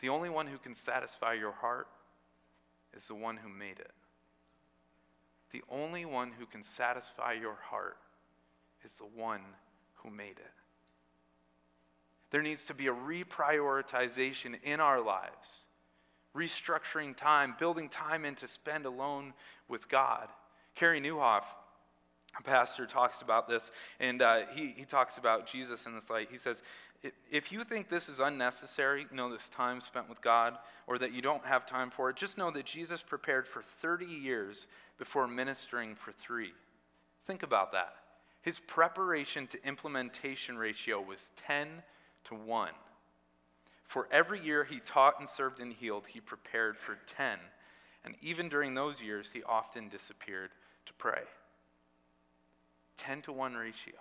The 0.00 0.08
only 0.08 0.30
one 0.30 0.46
who 0.46 0.58
can 0.58 0.74
satisfy 0.74 1.34
your 1.34 1.52
heart 1.52 1.86
is 2.96 3.06
the 3.06 3.14
one 3.14 3.36
who 3.36 3.48
made 3.48 3.78
it. 3.78 3.92
The 5.52 5.62
only 5.70 6.04
one 6.04 6.32
who 6.38 6.46
can 6.46 6.62
satisfy 6.62 7.32
your 7.32 7.56
heart 7.70 7.96
is 8.84 8.94
the 8.94 9.04
one 9.04 9.42
who 9.94 10.10
made 10.10 10.38
it. 10.38 10.52
There 12.30 12.42
needs 12.42 12.62
to 12.64 12.74
be 12.74 12.86
a 12.86 12.94
reprioritization 12.94 14.62
in 14.62 14.80
our 14.80 15.00
lives, 15.00 15.66
restructuring 16.34 17.16
time, 17.16 17.56
building 17.58 17.88
time 17.88 18.24
in 18.24 18.36
to 18.36 18.46
spend 18.46 18.86
alone 18.86 19.34
with 19.68 19.88
God. 19.88 20.28
Carey 20.76 21.00
Nieuwhof, 21.00 21.42
a 22.38 22.42
pastor, 22.42 22.86
talks 22.86 23.22
about 23.22 23.48
this, 23.48 23.70
and 23.98 24.22
uh, 24.22 24.40
he, 24.54 24.74
he 24.76 24.84
talks 24.84 25.18
about 25.18 25.46
Jesus 25.46 25.86
in 25.86 25.94
this 25.94 26.08
light. 26.08 26.28
He 26.30 26.38
says, 26.38 26.62
if 27.30 27.50
you 27.50 27.64
think 27.64 27.88
this 27.88 28.08
is 28.08 28.20
unnecessary, 28.20 29.06
you 29.10 29.16
know, 29.16 29.32
this 29.32 29.48
time 29.48 29.80
spent 29.80 30.08
with 30.08 30.20
God, 30.20 30.58
or 30.86 30.98
that 30.98 31.12
you 31.12 31.22
don't 31.22 31.44
have 31.44 31.66
time 31.66 31.90
for 31.90 32.10
it, 32.10 32.16
just 32.16 32.36
know 32.36 32.50
that 32.50 32.66
Jesus 32.66 33.02
prepared 33.02 33.48
for 33.48 33.62
30 33.80 34.04
years 34.04 34.66
before 34.98 35.26
ministering 35.26 35.94
for 35.94 36.12
three. 36.12 36.52
Think 37.26 37.42
about 37.42 37.72
that. 37.72 37.94
His 38.42 38.58
preparation 38.58 39.46
to 39.48 39.66
implementation 39.66 40.56
ratio 40.56 41.00
was 41.00 41.30
10 41.46 41.68
to 42.24 42.34
1. 42.34 42.70
For 43.84 44.06
every 44.12 44.40
year 44.40 44.64
he 44.64 44.80
taught 44.80 45.18
and 45.18 45.28
served 45.28 45.58
and 45.58 45.72
healed, 45.72 46.04
he 46.06 46.20
prepared 46.20 46.78
for 46.78 46.98
10. 47.06 47.38
And 48.04 48.14
even 48.22 48.48
during 48.48 48.74
those 48.74 49.00
years, 49.00 49.30
he 49.32 49.42
often 49.42 49.88
disappeared 49.88 50.50
to 50.86 50.92
pray. 50.94 51.22
10 53.00 53.22
to 53.22 53.32
1 53.32 53.54
ratio. 53.54 53.94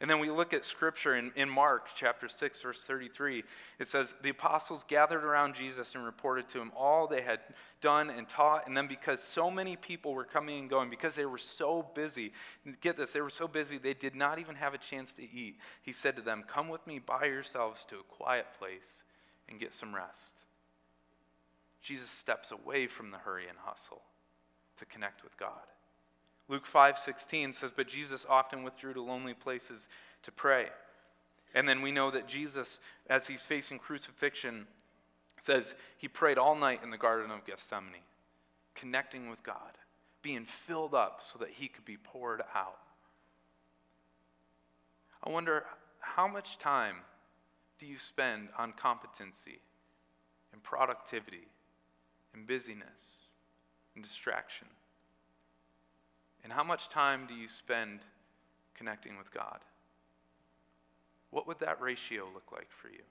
And 0.00 0.08
then 0.08 0.20
we 0.20 0.30
look 0.30 0.54
at 0.54 0.64
scripture 0.64 1.16
in, 1.16 1.32
in 1.34 1.48
Mark 1.48 1.88
chapter 1.96 2.28
6, 2.28 2.62
verse 2.62 2.84
33. 2.84 3.42
It 3.80 3.88
says, 3.88 4.14
The 4.22 4.28
apostles 4.28 4.84
gathered 4.86 5.24
around 5.24 5.56
Jesus 5.56 5.92
and 5.96 6.04
reported 6.04 6.46
to 6.50 6.60
him 6.60 6.70
all 6.76 7.08
they 7.08 7.20
had 7.20 7.40
done 7.80 8.08
and 8.08 8.28
taught. 8.28 8.68
And 8.68 8.76
then, 8.76 8.86
because 8.86 9.20
so 9.20 9.50
many 9.50 9.74
people 9.74 10.14
were 10.14 10.24
coming 10.24 10.60
and 10.60 10.70
going, 10.70 10.88
because 10.88 11.16
they 11.16 11.26
were 11.26 11.36
so 11.36 11.84
busy, 11.96 12.32
get 12.80 12.96
this, 12.96 13.10
they 13.10 13.20
were 13.20 13.28
so 13.28 13.48
busy, 13.48 13.76
they 13.76 13.94
did 13.94 14.14
not 14.14 14.38
even 14.38 14.54
have 14.54 14.72
a 14.72 14.78
chance 14.78 15.12
to 15.14 15.22
eat. 15.22 15.56
He 15.82 15.92
said 15.92 16.14
to 16.14 16.22
them, 16.22 16.44
Come 16.46 16.68
with 16.68 16.86
me 16.86 17.00
by 17.00 17.24
yourselves 17.24 17.84
to 17.86 17.96
a 17.96 18.04
quiet 18.04 18.46
place 18.56 19.02
and 19.48 19.58
get 19.58 19.74
some 19.74 19.92
rest. 19.92 20.34
Jesus 21.82 22.08
steps 22.08 22.52
away 22.52 22.86
from 22.86 23.10
the 23.10 23.18
hurry 23.18 23.48
and 23.48 23.58
hustle 23.64 24.02
to 24.76 24.84
connect 24.84 25.24
with 25.24 25.36
God. 25.36 25.66
Luke 26.48 26.66
5:16 26.66 27.52
says, 27.52 27.70
"But 27.70 27.88
Jesus 27.88 28.24
often 28.24 28.62
withdrew 28.62 28.94
to 28.94 29.02
lonely 29.02 29.34
places 29.34 29.86
to 30.22 30.32
pray." 30.32 30.72
And 31.54 31.68
then 31.68 31.82
we 31.82 31.92
know 31.92 32.10
that 32.10 32.26
Jesus, 32.26 32.80
as 33.06 33.26
he's 33.26 33.44
facing 33.44 33.78
crucifixion, 33.78 34.66
says 35.38 35.74
he 35.96 36.08
prayed 36.08 36.38
all 36.38 36.54
night 36.54 36.82
in 36.82 36.90
the 36.90 36.98
Garden 36.98 37.30
of 37.30 37.44
Gethsemane, 37.44 38.04
connecting 38.74 39.30
with 39.30 39.42
God, 39.42 39.78
being 40.22 40.46
filled 40.46 40.94
up 40.94 41.22
so 41.22 41.38
that 41.38 41.50
he 41.50 41.68
could 41.68 41.84
be 41.84 41.96
poured 41.96 42.42
out. 42.54 42.80
I 45.22 45.30
wonder 45.30 45.66
how 46.00 46.28
much 46.28 46.58
time 46.58 47.04
do 47.78 47.86
you 47.86 47.98
spend 47.98 48.50
on 48.56 48.72
competency 48.72 49.62
and 50.52 50.62
productivity 50.62 51.48
and 52.32 52.46
busyness 52.46 53.30
and 53.94 54.02
distraction? 54.02 54.68
And 56.44 56.52
how 56.52 56.64
much 56.64 56.88
time 56.88 57.26
do 57.26 57.34
you 57.34 57.48
spend 57.48 58.00
connecting 58.74 59.18
with 59.18 59.32
God? 59.32 59.58
What 61.30 61.46
would 61.46 61.58
that 61.60 61.80
ratio 61.80 62.24
look 62.32 62.50
like 62.52 62.68
for 62.70 62.88
you? 62.88 63.02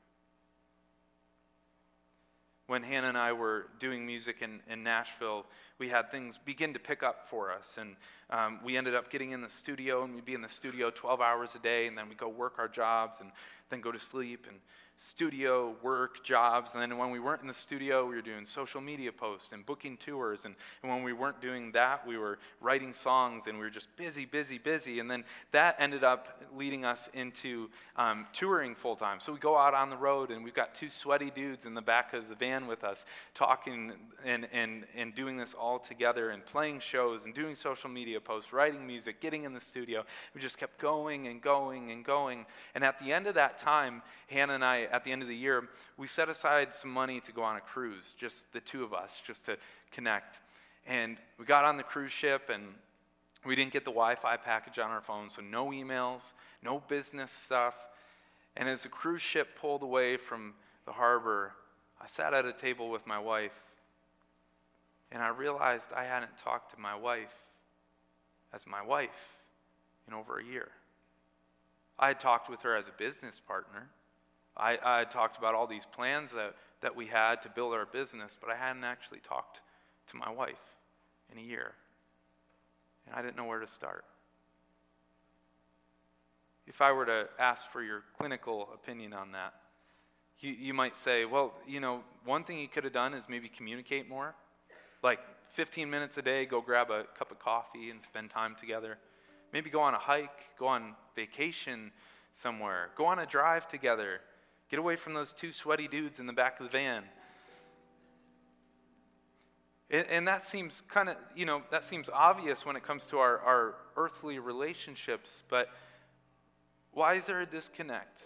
When 2.68 2.84
Hannah 2.84 3.08
and 3.08 3.18
I 3.18 3.32
were 3.32 3.68
doing 3.80 4.06
music 4.06 4.38
in, 4.42 4.60
in 4.70 4.84
Nashville, 4.84 5.46
we 5.80 5.88
had 5.88 6.12
things 6.12 6.38
begin 6.44 6.74
to 6.74 6.80
pick 6.80 7.02
up 7.02 7.30
for 7.30 7.52
us. 7.52 7.78
And 7.80 7.96
um, 8.30 8.60
we 8.64 8.76
ended 8.76 8.94
up 8.94 9.10
getting 9.10 9.32
in 9.32 9.42
the 9.42 9.50
studio, 9.50 10.04
and 10.04 10.14
we'd 10.14 10.26
be 10.26 10.34
in 10.34 10.42
the 10.42 10.50
studio 10.50 10.90
12 10.90 11.22
hours 11.22 11.56
a 11.56 11.60
day, 11.60 11.88
and 11.88 11.98
then 11.98 12.10
we'd 12.10 12.18
go 12.18 12.28
work 12.28 12.56
our 12.58 12.68
jobs 12.68 13.22
and 13.22 13.32
then 13.70 13.82
go 13.82 13.92
to 13.92 14.00
sleep. 14.00 14.46
And 14.48 14.60
studio 14.98 15.76
work 15.84 16.24
jobs. 16.24 16.74
And 16.74 16.82
then 16.82 16.98
when 16.98 17.12
we 17.12 17.20
weren't 17.20 17.42
in 17.42 17.48
the 17.48 17.54
studio, 17.54 18.06
we 18.08 18.16
were 18.16 18.22
doing 18.22 18.46
social 18.46 18.82
media 18.82 19.12
posts 19.12 19.54
and 19.54 19.66
booking 19.66 19.96
tours. 19.96 20.40
And, 20.44 20.56
and 20.82 20.92
when 20.92 21.04
we 21.04 21.14
weren't 21.14 21.40
doing 21.40 21.72
that, 21.74 22.06
we 22.08 22.18
were 22.18 22.40
writing 22.62 22.94
songs 22.94 23.46
and 23.48 23.58
we 23.60 23.64
were 23.64 23.70
just 23.70 23.96
busy, 23.96 24.26
busy, 24.26 24.58
busy. 24.58 25.00
And 25.00 25.10
then 25.10 25.24
that 25.52 25.76
ended 25.80 26.04
up 26.04 26.42
leading 26.56 26.84
us 26.84 27.10
into 27.14 27.70
um, 27.96 28.26
touring 28.34 28.74
full 28.74 28.96
time. 28.96 29.20
So 29.20 29.32
we 29.32 29.40
go 29.40 29.56
out 29.56 29.76
on 29.76 29.92
the 29.92 29.98
road 29.98 30.32
and 30.32 30.44
we've 30.44 30.54
got 30.54 30.74
two 30.74 30.90
sweaty 30.90 31.30
dudes 31.30 31.66
in 31.66 31.76
the 31.76 31.82
back 31.82 32.14
of 32.14 32.28
the 32.28 32.36
van 32.36 32.66
with 32.66 32.84
us 32.84 33.06
talking 33.36 33.94
and, 34.26 34.48
and, 34.52 34.86
and 34.96 35.14
doing 35.14 35.38
this 35.38 35.54
all 35.54 35.78
together 35.78 36.32
and 36.32 36.44
playing 36.44 36.80
shows 36.80 37.26
and 37.26 37.36
doing 37.36 37.54
social 37.54 37.90
media 37.90 38.20
posts, 38.20 38.52
writing 38.52 38.86
music, 38.88 39.22
getting 39.22 39.44
in 39.44 39.54
the 39.54 39.62
studio. 39.62 40.04
We 40.34 40.42
just 40.42 40.58
kept 40.58 40.80
going 40.80 41.28
and 41.28 41.40
going 41.40 41.92
and 41.92 42.04
going. 42.04 42.48
And 42.74 42.84
at 42.84 42.98
the 43.00 43.14
end 43.14 43.28
of 43.28 43.36
that 43.36 43.57
time, 43.58 44.02
Hannah 44.28 44.54
and 44.54 44.66
I 44.66 44.84
at 44.84 45.04
the 45.04 45.12
end 45.12 45.22
of 45.22 45.28
the 45.28 45.36
year, 45.36 45.68
we 45.98 46.08
set 46.08 46.30
aside 46.30 46.74
some 46.74 46.92
money 46.92 47.20
to 47.22 47.32
go 47.32 47.44
on 47.44 47.58
a 47.58 47.62
cruise, 47.62 48.16
just 48.18 48.52
the 48.54 48.60
two 48.60 48.84
of 48.84 48.94
us, 48.94 49.22
just 49.26 49.46
to 49.46 49.58
connect. 49.92 50.40
And 50.86 51.18
we 51.38 51.46
got 51.46 51.66
on 51.66 51.78
the 51.78 51.84
cruise 51.84 52.12
ship 52.12 52.50
and 52.54 52.64
we 53.46 53.56
didn't 53.56 53.74
get 53.74 53.86
the 53.86 53.92
Wi 53.92 54.16
Fi 54.16 54.38
package 54.38 54.80
on 54.80 54.90
our 54.90 55.02
phone, 55.02 55.30
so 55.30 55.42
no 55.42 55.68
emails, 55.68 56.34
no 56.62 56.82
business 56.88 57.32
stuff. 57.32 57.76
And 58.56 58.68
as 58.68 58.84
the 58.84 58.90
cruise 58.90 59.22
ship 59.22 59.50
pulled 59.60 59.84
away 59.84 60.18
from 60.18 60.54
the 60.86 60.92
harbor, 60.92 61.54
I 62.02 62.08
sat 62.08 62.34
at 62.34 62.46
a 62.46 62.54
table 62.54 62.90
with 62.90 63.06
my 63.06 63.20
wife 63.20 63.54
and 65.12 65.22
I 65.22 65.30
realized 65.30 65.90
I 65.96 66.04
hadn't 66.04 66.38
talked 66.38 66.74
to 66.74 66.80
my 66.80 66.96
wife 66.96 67.34
as 68.54 68.66
my 68.68 68.82
wife 68.82 69.38
in 70.08 70.14
over 70.14 70.40
a 70.40 70.44
year. 70.44 70.70
I 72.00 72.10
had 72.10 72.20
talked 72.20 72.50
with 72.50 72.62
her 72.62 72.76
as 72.76 72.88
a 72.88 72.92
business 72.92 73.40
partner, 73.46 73.90
I, 74.58 74.78
I 74.84 75.04
talked 75.06 75.38
about 75.38 75.54
all 75.54 75.68
these 75.68 75.86
plans 75.86 76.32
that, 76.32 76.56
that 76.82 76.96
we 76.96 77.06
had 77.06 77.42
to 77.44 77.50
build 77.50 77.74
our 77.74 77.86
business, 77.86 78.36
but 78.40 78.50
I 78.50 78.56
hadn't 78.56 78.84
actually 78.84 79.20
talked 79.20 79.62
to 80.10 80.18
my 80.18 80.32
wife 80.32 80.56
in 81.32 81.38
a 81.38 81.42
year. 81.42 81.74
And 83.06 83.16
I 83.16 83.22
didn't 83.22 83.38
know 83.38 83.46
where 83.46 83.60
to 83.60 83.68
start. 83.68 84.04
If 86.66 86.82
I 86.82 86.92
were 86.92 87.06
to 87.06 87.28
ask 87.40 87.70
for 87.72 87.84
your 87.84 88.04
clinical 88.18 88.70
opinion 88.74 89.14
on 89.14 89.32
that, 89.34 89.54
you, 90.40 90.52
you 90.52 90.74
might 90.74 90.98
say, 90.98 91.26
well, 91.26 91.54
you 91.68 91.80
know, 91.80 92.02
one 92.26 92.44
thing 92.44 92.60
you 92.60 92.68
could 92.68 92.84
have 92.84 92.94
done 92.94 93.14
is 93.14 93.24
maybe 93.30 93.48
communicate 93.48 94.10
more. 94.10 94.36
Like 95.04 95.20
15 95.54 95.90
minutes 95.90 96.18
a 96.18 96.22
day, 96.22 96.46
go 96.46 96.62
grab 96.62 96.90
a 96.90 97.06
cup 97.18 97.32
of 97.32 97.40
coffee 97.40 97.90
and 97.90 98.04
spend 98.04 98.32
time 98.32 98.56
together. 98.60 98.98
Maybe 99.54 99.70
go 99.70 99.82
on 99.82 99.94
a 99.94 100.00
hike, 100.00 100.58
go 100.60 100.68
on 100.68 100.96
vacation 101.16 101.92
somewhere, 102.34 102.90
go 102.96 103.06
on 103.06 103.20
a 103.20 103.26
drive 103.26 103.68
together. 103.68 104.22
Get 104.70 104.80
away 104.80 104.98
from 104.98 105.14
those 105.14 105.34
two 105.34 105.52
sweaty 105.52 105.88
dudes 105.88 106.20
in 106.20 106.28
the 106.28 106.34
back 106.34 106.60
of 106.60 106.66
the 106.66 106.72
van. 106.72 107.04
And, 109.90 110.28
that 110.28 110.46
seems 110.46 110.84
kind 110.90 111.08
of, 111.08 111.16
you 111.34 111.46
know, 111.46 111.62
that 111.72 111.86
seems 111.86 112.10
obvious 112.12 112.66
when 112.66 112.76
it 112.76 112.84
comes 112.84 113.06
to 113.06 113.20
our, 113.20 113.40
our 113.40 113.76
earthly 113.96 114.38
relationships, 114.38 115.44
but 115.48 115.70
why 116.92 117.14
is 117.14 117.26
there 117.26 117.40
a 117.40 117.46
disconnect 117.46 118.24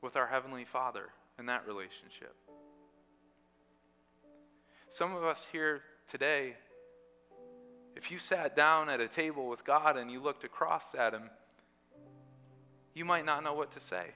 with 0.00 0.16
our 0.16 0.26
Heavenly 0.26 0.64
Father 0.64 1.10
in 1.38 1.44
that 1.46 1.66
relationship? 1.66 2.34
Some 4.88 5.14
of 5.14 5.24
us 5.24 5.46
here 5.52 5.82
today, 6.10 6.54
if 7.96 8.10
you 8.10 8.18
sat 8.18 8.56
down 8.56 8.88
at 8.88 9.00
a 9.00 9.08
table 9.08 9.48
with 9.48 9.64
God 9.64 9.96
and 9.96 10.10
you 10.10 10.20
looked 10.20 10.44
across 10.44 10.94
at 10.94 11.12
Him, 11.12 11.30
you 12.94 13.04
might 13.04 13.24
not 13.24 13.42
know 13.42 13.54
what 13.54 13.72
to 13.72 13.80
say. 13.80 14.06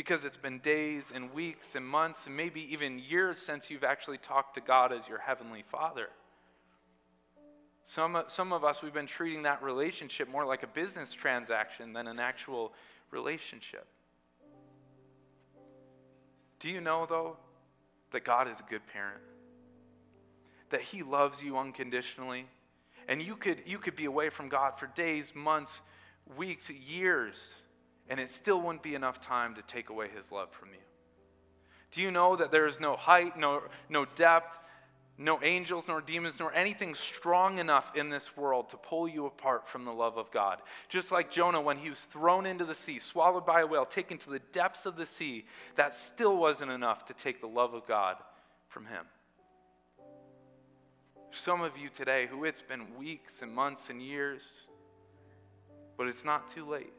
because 0.00 0.24
it's 0.24 0.38
been 0.38 0.58
days 0.60 1.12
and 1.14 1.30
weeks 1.34 1.74
and 1.74 1.86
months 1.86 2.26
and 2.26 2.34
maybe 2.34 2.62
even 2.72 2.98
years 2.98 3.38
since 3.38 3.68
you've 3.68 3.84
actually 3.84 4.16
talked 4.16 4.54
to 4.54 4.60
God 4.62 4.94
as 4.94 5.06
your 5.06 5.18
heavenly 5.18 5.62
Father. 5.70 6.08
Some, 7.84 8.22
some 8.28 8.52
of 8.54 8.64
us, 8.64 8.82
we've 8.82 8.94
been 8.94 9.06
treating 9.06 9.42
that 9.42 9.62
relationship 9.62 10.26
more 10.26 10.46
like 10.46 10.62
a 10.62 10.66
business 10.68 11.12
transaction 11.12 11.92
than 11.92 12.06
an 12.06 12.18
actual 12.18 12.72
relationship. 13.10 13.86
Do 16.60 16.70
you 16.70 16.80
know, 16.80 17.04
though, 17.06 17.36
that 18.12 18.24
God 18.24 18.48
is 18.48 18.58
a 18.58 18.70
good 18.70 18.86
parent? 18.90 19.20
That 20.70 20.80
He 20.80 21.02
loves 21.02 21.42
you 21.42 21.58
unconditionally? 21.58 22.46
And 23.08 23.20
you 23.22 23.36
could, 23.36 23.62
you 23.66 23.78
could 23.78 23.96
be 23.96 24.04
away 24.04 24.28
from 24.30 24.48
God 24.48 24.78
for 24.78 24.86
days, 24.86 25.32
months, 25.34 25.80
weeks, 26.36 26.70
years 26.70 27.54
and 28.10 28.18
it 28.18 28.28
still 28.28 28.60
wouldn't 28.60 28.82
be 28.82 28.96
enough 28.96 29.20
time 29.20 29.54
to 29.54 29.62
take 29.62 29.88
away 29.88 30.08
his 30.14 30.30
love 30.32 30.50
from 30.50 30.70
you. 30.70 30.80
Do 31.92 32.02
you 32.02 32.10
know 32.10 32.36
that 32.36 32.50
there 32.50 32.66
is 32.66 32.80
no 32.80 32.96
height, 32.96 33.38
no, 33.38 33.62
no 33.88 34.04
depth, 34.04 34.58
no 35.16 35.40
angels, 35.42 35.86
nor 35.86 36.00
demons, 36.00 36.40
nor 36.40 36.52
anything 36.52 36.94
strong 36.94 37.58
enough 37.58 37.94
in 37.94 38.10
this 38.10 38.36
world 38.36 38.70
to 38.70 38.76
pull 38.76 39.06
you 39.06 39.26
apart 39.26 39.68
from 39.68 39.84
the 39.84 39.92
love 39.92 40.18
of 40.18 40.30
God? 40.32 40.60
Just 40.88 41.12
like 41.12 41.30
Jonah, 41.30 41.60
when 41.60 41.78
he 41.78 41.88
was 41.88 42.04
thrown 42.04 42.46
into 42.46 42.64
the 42.64 42.74
sea, 42.74 42.98
swallowed 42.98 43.46
by 43.46 43.60
a 43.60 43.66
whale, 43.66 43.86
taken 43.86 44.18
to 44.18 44.30
the 44.30 44.38
depths 44.38 44.86
of 44.86 44.96
the 44.96 45.06
sea, 45.06 45.46
that 45.76 45.94
still 45.94 46.36
wasn't 46.36 46.70
enough 46.70 47.04
to 47.06 47.14
take 47.14 47.40
the 47.40 47.46
love 47.46 47.74
of 47.74 47.86
God 47.86 48.16
from 48.68 48.86
him. 48.86 49.04
Some 51.32 51.62
of 51.62 51.76
you 51.76 51.88
today 51.88 52.26
who 52.26 52.44
it's 52.44 52.60
been 52.60 52.96
weeks 52.98 53.40
and 53.40 53.54
months 53.54 53.88
and 53.88 54.02
years, 54.02 54.42
but 55.96 56.06
it's 56.06 56.24
not 56.24 56.52
too 56.52 56.68
late. 56.68 56.92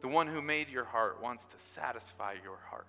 The 0.00 0.08
one 0.08 0.28
who 0.28 0.40
made 0.40 0.68
your 0.68 0.84
heart 0.84 1.20
wants 1.20 1.44
to 1.46 1.56
satisfy 1.58 2.34
your 2.44 2.58
heart. 2.70 2.86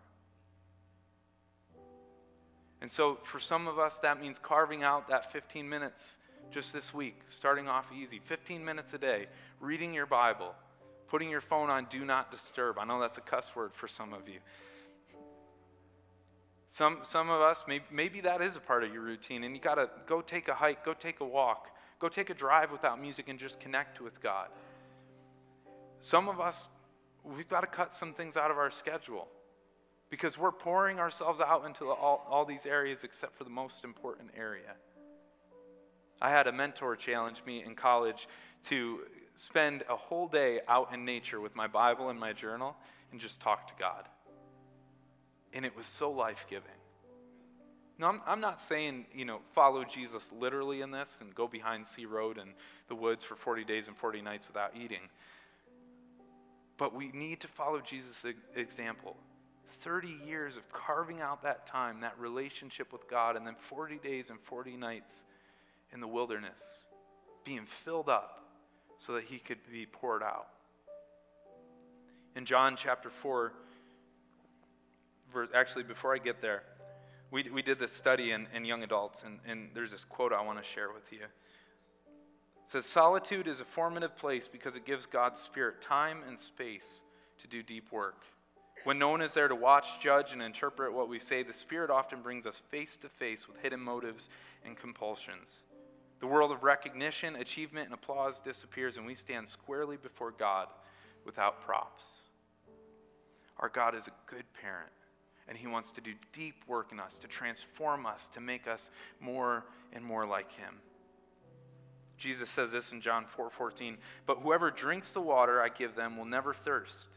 And 2.82 2.89
so, 2.89 3.17
for 3.24 3.39
some 3.39 3.67
of 3.67 3.78
us, 3.78 4.00
that 4.00 4.22
means 4.22 4.39
carving 4.39 4.84
out 4.84 5.10
that 5.10 5.34
15 5.34 5.67
minutes 5.67 6.17
just 6.52 6.72
this 6.72 6.93
week, 6.93 7.19
starting 7.30 7.67
off 7.67 7.88
easy 7.91 8.19
15 8.24 8.63
minutes 8.63 8.93
a 8.93 8.98
day, 8.98 9.28
reading 9.60 9.93
your 9.93 10.06
Bible, 10.06 10.54
putting 11.08 11.30
your 11.30 11.41
phone 11.41 11.69
on 11.69 11.88
do 11.89 12.06
not 12.06 12.32
disturb. 12.32 12.78
I 12.78 12.86
know 12.86 13.00
that's 13.02 13.17
a 13.17 13.22
cuss 13.22 13.56
word 13.56 13.74
for 13.74 13.88
some 13.88 14.13
of 14.13 14.30
you. 14.30 14.39
Some, 16.69 16.99
some 17.01 17.29
of 17.32 17.41
us, 17.41 17.63
maybe, 17.67 17.86
maybe 17.91 18.21
that 18.21 18.41
is 18.41 18.55
a 18.55 18.60
part 18.60 18.84
of 18.84 18.93
your 18.93 19.01
routine, 19.01 19.43
and 19.43 19.55
you 19.55 19.62
got 19.62 19.75
to 19.75 19.89
go 20.05 20.21
take 20.21 20.47
a 20.47 20.53
hike, 20.53 20.86
go 20.86 20.93
take 20.93 21.19
a 21.19 21.25
walk, 21.25 21.71
go 21.99 22.08
take 22.08 22.29
a 22.29 22.34
drive 22.36 22.71
without 22.71 23.01
music 23.01 23.27
and 23.27 23.39
just 23.39 23.60
connect 23.60 23.99
with 23.99 24.21
God. 24.21 24.49
Some 25.99 26.29
of 26.29 26.39
us, 26.39 26.67
we've 27.23 27.49
got 27.49 27.62
to 27.62 27.67
cut 27.67 27.93
some 27.93 28.13
things 28.13 28.38
out 28.38 28.51
of 28.51 28.58
our 28.58 28.69
schedule 28.69 29.27
because 30.12 30.38
we're 30.38 30.51
pouring 30.51 30.99
ourselves 30.99 31.41
out 31.41 31.65
into 31.65 31.89
all, 31.89 32.25
all 32.29 32.45
these 32.45 32.65
areas 32.67 33.03
except 33.03 33.36
for 33.36 33.43
the 33.43 33.49
most 33.49 33.84
important 33.84 34.29
area. 34.38 34.75
I 36.21 36.29
had 36.29 36.47
a 36.47 36.51
mentor 36.51 36.95
challenge 36.95 37.41
me 37.45 37.63
in 37.63 37.75
college 37.75 38.27
to 38.65 38.99
spend 39.36 39.84
a 39.89 39.95
whole 39.95 40.27
day 40.27 40.60
out 40.67 40.93
in 40.93 41.03
nature 41.03 41.39
with 41.41 41.55
my 41.55 41.67
Bible 41.67 42.10
and 42.10 42.19
my 42.19 42.34
journal 42.34 42.75
and 43.12 43.19
just 43.19 43.39
talk 43.39 43.67
to 43.67 43.73
God. 43.79 44.05
And 45.60 45.65
it 45.65 45.76
was 45.76 45.86
so 45.86 46.10
life 46.10 46.45
giving. 46.50 46.72
Now, 47.98 48.08
I'm, 48.08 48.22
I'm 48.26 48.39
not 48.39 48.62
saying, 48.62 49.08
you 49.13 49.26
know, 49.26 49.39
follow 49.54 49.84
Jesus 49.84 50.32
literally 50.32 50.80
in 50.80 50.89
this 50.89 51.17
and 51.19 51.36
go 51.36 51.50
behind 51.50 51.86
Sea 51.86 52.06
Road 52.06 52.38
and 52.38 52.52
the 52.88 52.95
woods 52.95 53.26
for 53.26 53.36
40 53.36 53.65
days 53.65 53.89
and 53.89 53.98
40 53.98 54.22
nights 54.22 54.48
without 54.48 54.72
eating. 54.74 55.02
But 56.78 56.95
we 56.95 57.12
need 57.12 57.41
to 57.41 57.50
follow 57.50 57.82
Jesus' 57.82 58.24
example. 58.56 59.17
30 59.82 60.08
years 60.26 60.56
of 60.56 60.63
carving 60.72 61.19
out 61.19 61.43
that 61.43 61.67
time, 61.67 62.00
that 62.00 62.17
relationship 62.17 62.93
with 62.93 63.10
God, 63.10 63.36
and 63.36 63.45
then 63.45 63.58
40 63.60 63.98
days 63.98 64.30
and 64.30 64.39
40 64.39 64.78
nights 64.78 65.24
in 65.91 66.00
the 66.00 66.08
wilderness, 66.08 66.84
being 67.43 67.65
filled 67.65 68.08
up 68.08 68.45
so 68.98 69.12
that 69.12 69.26
he 69.26 69.39
could 69.39 69.60
be 69.69 69.86
poured 69.86 70.24
out. 70.24 70.48
In 72.38 72.45
John 72.45 72.78
chapter 72.78 73.10
4, 73.10 73.52
verse, 73.52 73.52
actually, 75.53 75.83
before 75.83 76.13
I 76.13 76.17
get 76.17 76.41
there, 76.41 76.63
we, 77.31 77.49
we 77.53 77.61
did 77.61 77.79
this 77.79 77.91
study 77.91 78.31
in, 78.31 78.47
in 78.55 78.65
young 78.65 78.83
adults, 78.83 79.23
and, 79.23 79.39
and 79.47 79.69
there's 79.73 79.91
this 79.91 80.03
quote 80.03 80.33
I 80.33 80.41
want 80.41 80.57
to 80.57 80.67
share 80.67 80.91
with 80.91 81.11
you 81.11 81.25
says 82.69 82.85
solitude 82.85 83.47
is 83.47 83.61
a 83.61 83.65
formative 83.65 84.15
place 84.15 84.47
because 84.47 84.75
it 84.75 84.85
gives 84.85 85.07
God's 85.07 85.41
Spirit 85.41 85.81
time 85.81 86.19
and 86.27 86.39
space 86.39 87.01
to 87.39 87.47
do 87.47 87.63
deep 87.63 87.91
work. 87.91 88.25
When 88.83 88.99
no 88.99 89.09
one 89.09 89.23
is 89.23 89.33
there 89.33 89.47
to 89.47 89.55
watch, 89.55 89.99
judge, 89.99 90.33
and 90.33 90.41
interpret 90.41 90.93
what 90.93 91.09
we 91.09 91.17
say, 91.17 91.41
the 91.41 91.51
Spirit 91.51 91.89
often 91.89 92.21
brings 92.21 92.45
us 92.45 92.61
face 92.69 92.95
to 92.97 93.09
face 93.09 93.47
with 93.47 93.57
hidden 93.57 93.79
motives 93.79 94.29
and 94.63 94.77
compulsions. 94.77 95.57
The 96.19 96.27
world 96.27 96.51
of 96.51 96.63
recognition, 96.63 97.35
achievement, 97.37 97.85
and 97.85 97.93
applause 97.95 98.39
disappears, 98.39 98.97
and 98.97 99.05
we 99.05 99.15
stand 99.15 99.49
squarely 99.49 99.97
before 99.97 100.31
God 100.31 100.67
without 101.25 101.65
props. 101.65 102.21
Our 103.57 103.69
God 103.69 103.95
is 103.95 104.07
a 104.07 104.31
good 104.31 104.45
parent, 104.61 104.91
and 105.49 105.57
He 105.57 105.67
wants 105.67 105.89
to 105.91 106.01
do 106.01 106.13
deep 106.31 106.63
work 106.67 106.91
in 106.93 106.99
us, 106.99 107.17
to 107.17 107.27
transform 107.27 108.05
us, 108.05 108.29
to 108.33 108.39
make 108.39 108.67
us 108.67 108.89
more 109.19 109.65
and 109.91 110.05
more 110.05 110.25
like 110.25 110.51
Him. 110.53 110.75
Jesus 112.17 112.49
says 112.49 112.71
this 112.71 112.91
in 112.91 113.01
John 113.01 113.25
4 113.25 113.49
14. 113.49 113.97
But 114.25 114.39
whoever 114.39 114.69
drinks 114.69 115.12
the 115.12 115.21
water 115.21 115.62
I 115.62 115.69
give 115.69 115.95
them 115.95 116.17
will 116.17 116.25
never 116.25 116.53
thirst. 116.53 117.07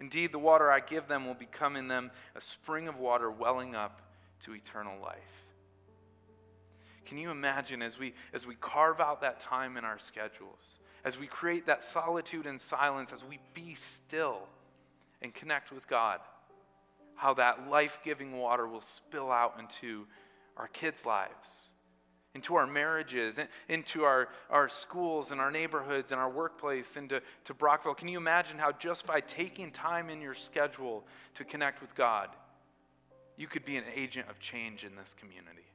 Indeed, 0.00 0.32
the 0.32 0.38
water 0.38 0.70
I 0.70 0.80
give 0.80 1.06
them 1.06 1.26
will 1.26 1.34
become 1.34 1.76
in 1.76 1.88
them 1.88 2.10
a 2.34 2.40
spring 2.40 2.88
of 2.88 2.98
water 2.98 3.30
welling 3.30 3.74
up 3.74 4.00
to 4.44 4.54
eternal 4.54 5.00
life. 5.00 5.18
Can 7.04 7.18
you 7.18 7.30
imagine 7.30 7.82
as 7.82 7.98
we, 7.98 8.14
as 8.32 8.46
we 8.46 8.54
carve 8.54 9.00
out 9.00 9.20
that 9.20 9.40
time 9.40 9.76
in 9.76 9.84
our 9.84 9.98
schedules, 9.98 10.78
as 11.04 11.18
we 11.18 11.26
create 11.26 11.66
that 11.66 11.84
solitude 11.84 12.46
and 12.46 12.60
silence, 12.60 13.12
as 13.12 13.22
we 13.22 13.38
be 13.52 13.74
still 13.74 14.48
and 15.20 15.34
connect 15.34 15.70
with 15.70 15.86
God, 15.86 16.20
how 17.14 17.34
that 17.34 17.68
life 17.70 17.98
giving 18.04 18.36
water 18.38 18.66
will 18.66 18.80
spill 18.80 19.30
out 19.30 19.54
into 19.58 20.06
our 20.56 20.68
kids' 20.68 21.04
lives, 21.04 21.48
into 22.34 22.54
our 22.56 22.66
marriages, 22.66 23.38
into 23.68 24.04
our, 24.04 24.28
our 24.50 24.68
schools 24.68 25.30
and 25.30 25.40
our 25.40 25.50
neighborhoods 25.50 26.12
and 26.12 26.20
our 26.20 26.30
workplace, 26.30 26.96
into 26.96 27.22
to 27.44 27.54
Brockville. 27.54 27.94
Can 27.94 28.08
you 28.08 28.18
imagine 28.18 28.58
how 28.58 28.72
just 28.72 29.06
by 29.06 29.20
taking 29.20 29.70
time 29.70 30.10
in 30.10 30.20
your 30.20 30.34
schedule 30.34 31.04
to 31.34 31.44
connect 31.44 31.80
with 31.80 31.94
God, 31.94 32.30
you 33.36 33.46
could 33.46 33.64
be 33.64 33.76
an 33.76 33.84
agent 33.94 34.28
of 34.28 34.38
change 34.38 34.84
in 34.84 34.96
this 34.96 35.14
community? 35.14 35.66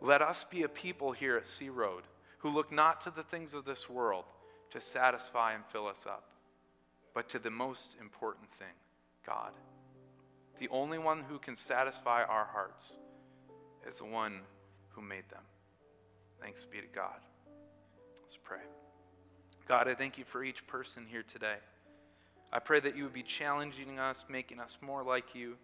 Let 0.00 0.22
us 0.22 0.46
be 0.48 0.62
a 0.62 0.68
people 0.68 1.12
here 1.12 1.36
at 1.36 1.46
Sea 1.46 1.68
Road 1.68 2.04
who 2.38 2.48
look 2.48 2.72
not 2.72 3.02
to 3.02 3.10
the 3.10 3.22
things 3.22 3.52
of 3.52 3.64
this 3.64 3.88
world 3.88 4.24
to 4.70 4.80
satisfy 4.80 5.52
and 5.52 5.64
fill 5.66 5.86
us 5.86 6.06
up, 6.06 6.30
but 7.14 7.28
to 7.28 7.38
the 7.38 7.50
most 7.50 7.96
important 8.00 8.50
thing 8.52 8.68
God. 9.26 9.52
The 10.60 10.68
only 10.68 10.98
one 10.98 11.22
who 11.26 11.38
can 11.38 11.56
satisfy 11.56 12.22
our 12.22 12.44
hearts 12.44 12.92
is 13.88 13.96
the 13.98 14.04
one 14.04 14.40
who 14.90 15.00
made 15.00 15.28
them. 15.30 15.42
Thanks 16.38 16.66
be 16.66 16.82
to 16.82 16.86
God. 16.94 17.16
Let's 18.20 18.36
pray. 18.44 18.60
God, 19.66 19.88
I 19.88 19.94
thank 19.94 20.18
you 20.18 20.24
for 20.26 20.44
each 20.44 20.66
person 20.66 21.06
here 21.10 21.22
today. 21.22 21.56
I 22.52 22.58
pray 22.58 22.78
that 22.80 22.94
you 22.94 23.04
would 23.04 23.14
be 23.14 23.22
challenging 23.22 23.98
us, 23.98 24.26
making 24.28 24.60
us 24.60 24.76
more 24.82 25.02
like 25.02 25.34
you. 25.34 25.56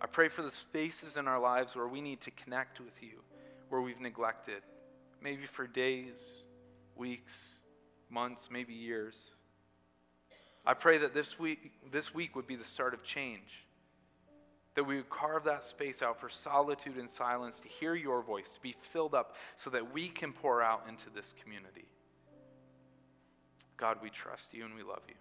I 0.00 0.06
pray 0.06 0.28
for 0.28 0.40
the 0.40 0.50
spaces 0.50 1.18
in 1.18 1.28
our 1.28 1.38
lives 1.38 1.76
where 1.76 1.88
we 1.88 2.00
need 2.00 2.22
to 2.22 2.30
connect 2.30 2.80
with 2.80 3.02
you, 3.02 3.20
where 3.68 3.82
we've 3.82 4.00
neglected, 4.00 4.62
maybe 5.22 5.44
for 5.44 5.66
days, 5.66 6.16
weeks, 6.96 7.56
months, 8.08 8.48
maybe 8.50 8.72
years. 8.72 9.34
I 10.64 10.72
pray 10.72 10.96
that 10.98 11.12
this 11.12 11.38
week, 11.38 11.72
this 11.92 12.14
week 12.14 12.34
would 12.34 12.46
be 12.46 12.56
the 12.56 12.64
start 12.64 12.94
of 12.94 13.02
change 13.04 13.65
that 14.76 14.84
we 14.84 14.96
would 14.96 15.10
carve 15.10 15.42
that 15.44 15.64
space 15.64 16.02
out 16.02 16.20
for 16.20 16.28
solitude 16.28 16.98
and 16.98 17.10
silence 17.10 17.58
to 17.60 17.68
hear 17.68 17.94
your 17.94 18.22
voice, 18.22 18.50
to 18.50 18.60
be 18.60 18.76
filled 18.92 19.14
up 19.14 19.34
so 19.56 19.70
that 19.70 19.92
we 19.92 20.08
can 20.08 20.32
pour 20.32 20.62
out 20.62 20.84
into 20.88 21.10
this 21.10 21.34
community. 21.42 21.86
God, 23.78 23.98
we 24.02 24.10
trust 24.10 24.54
you 24.54 24.64
and 24.64 24.74
we 24.74 24.82
love 24.82 25.02
you. 25.08 25.14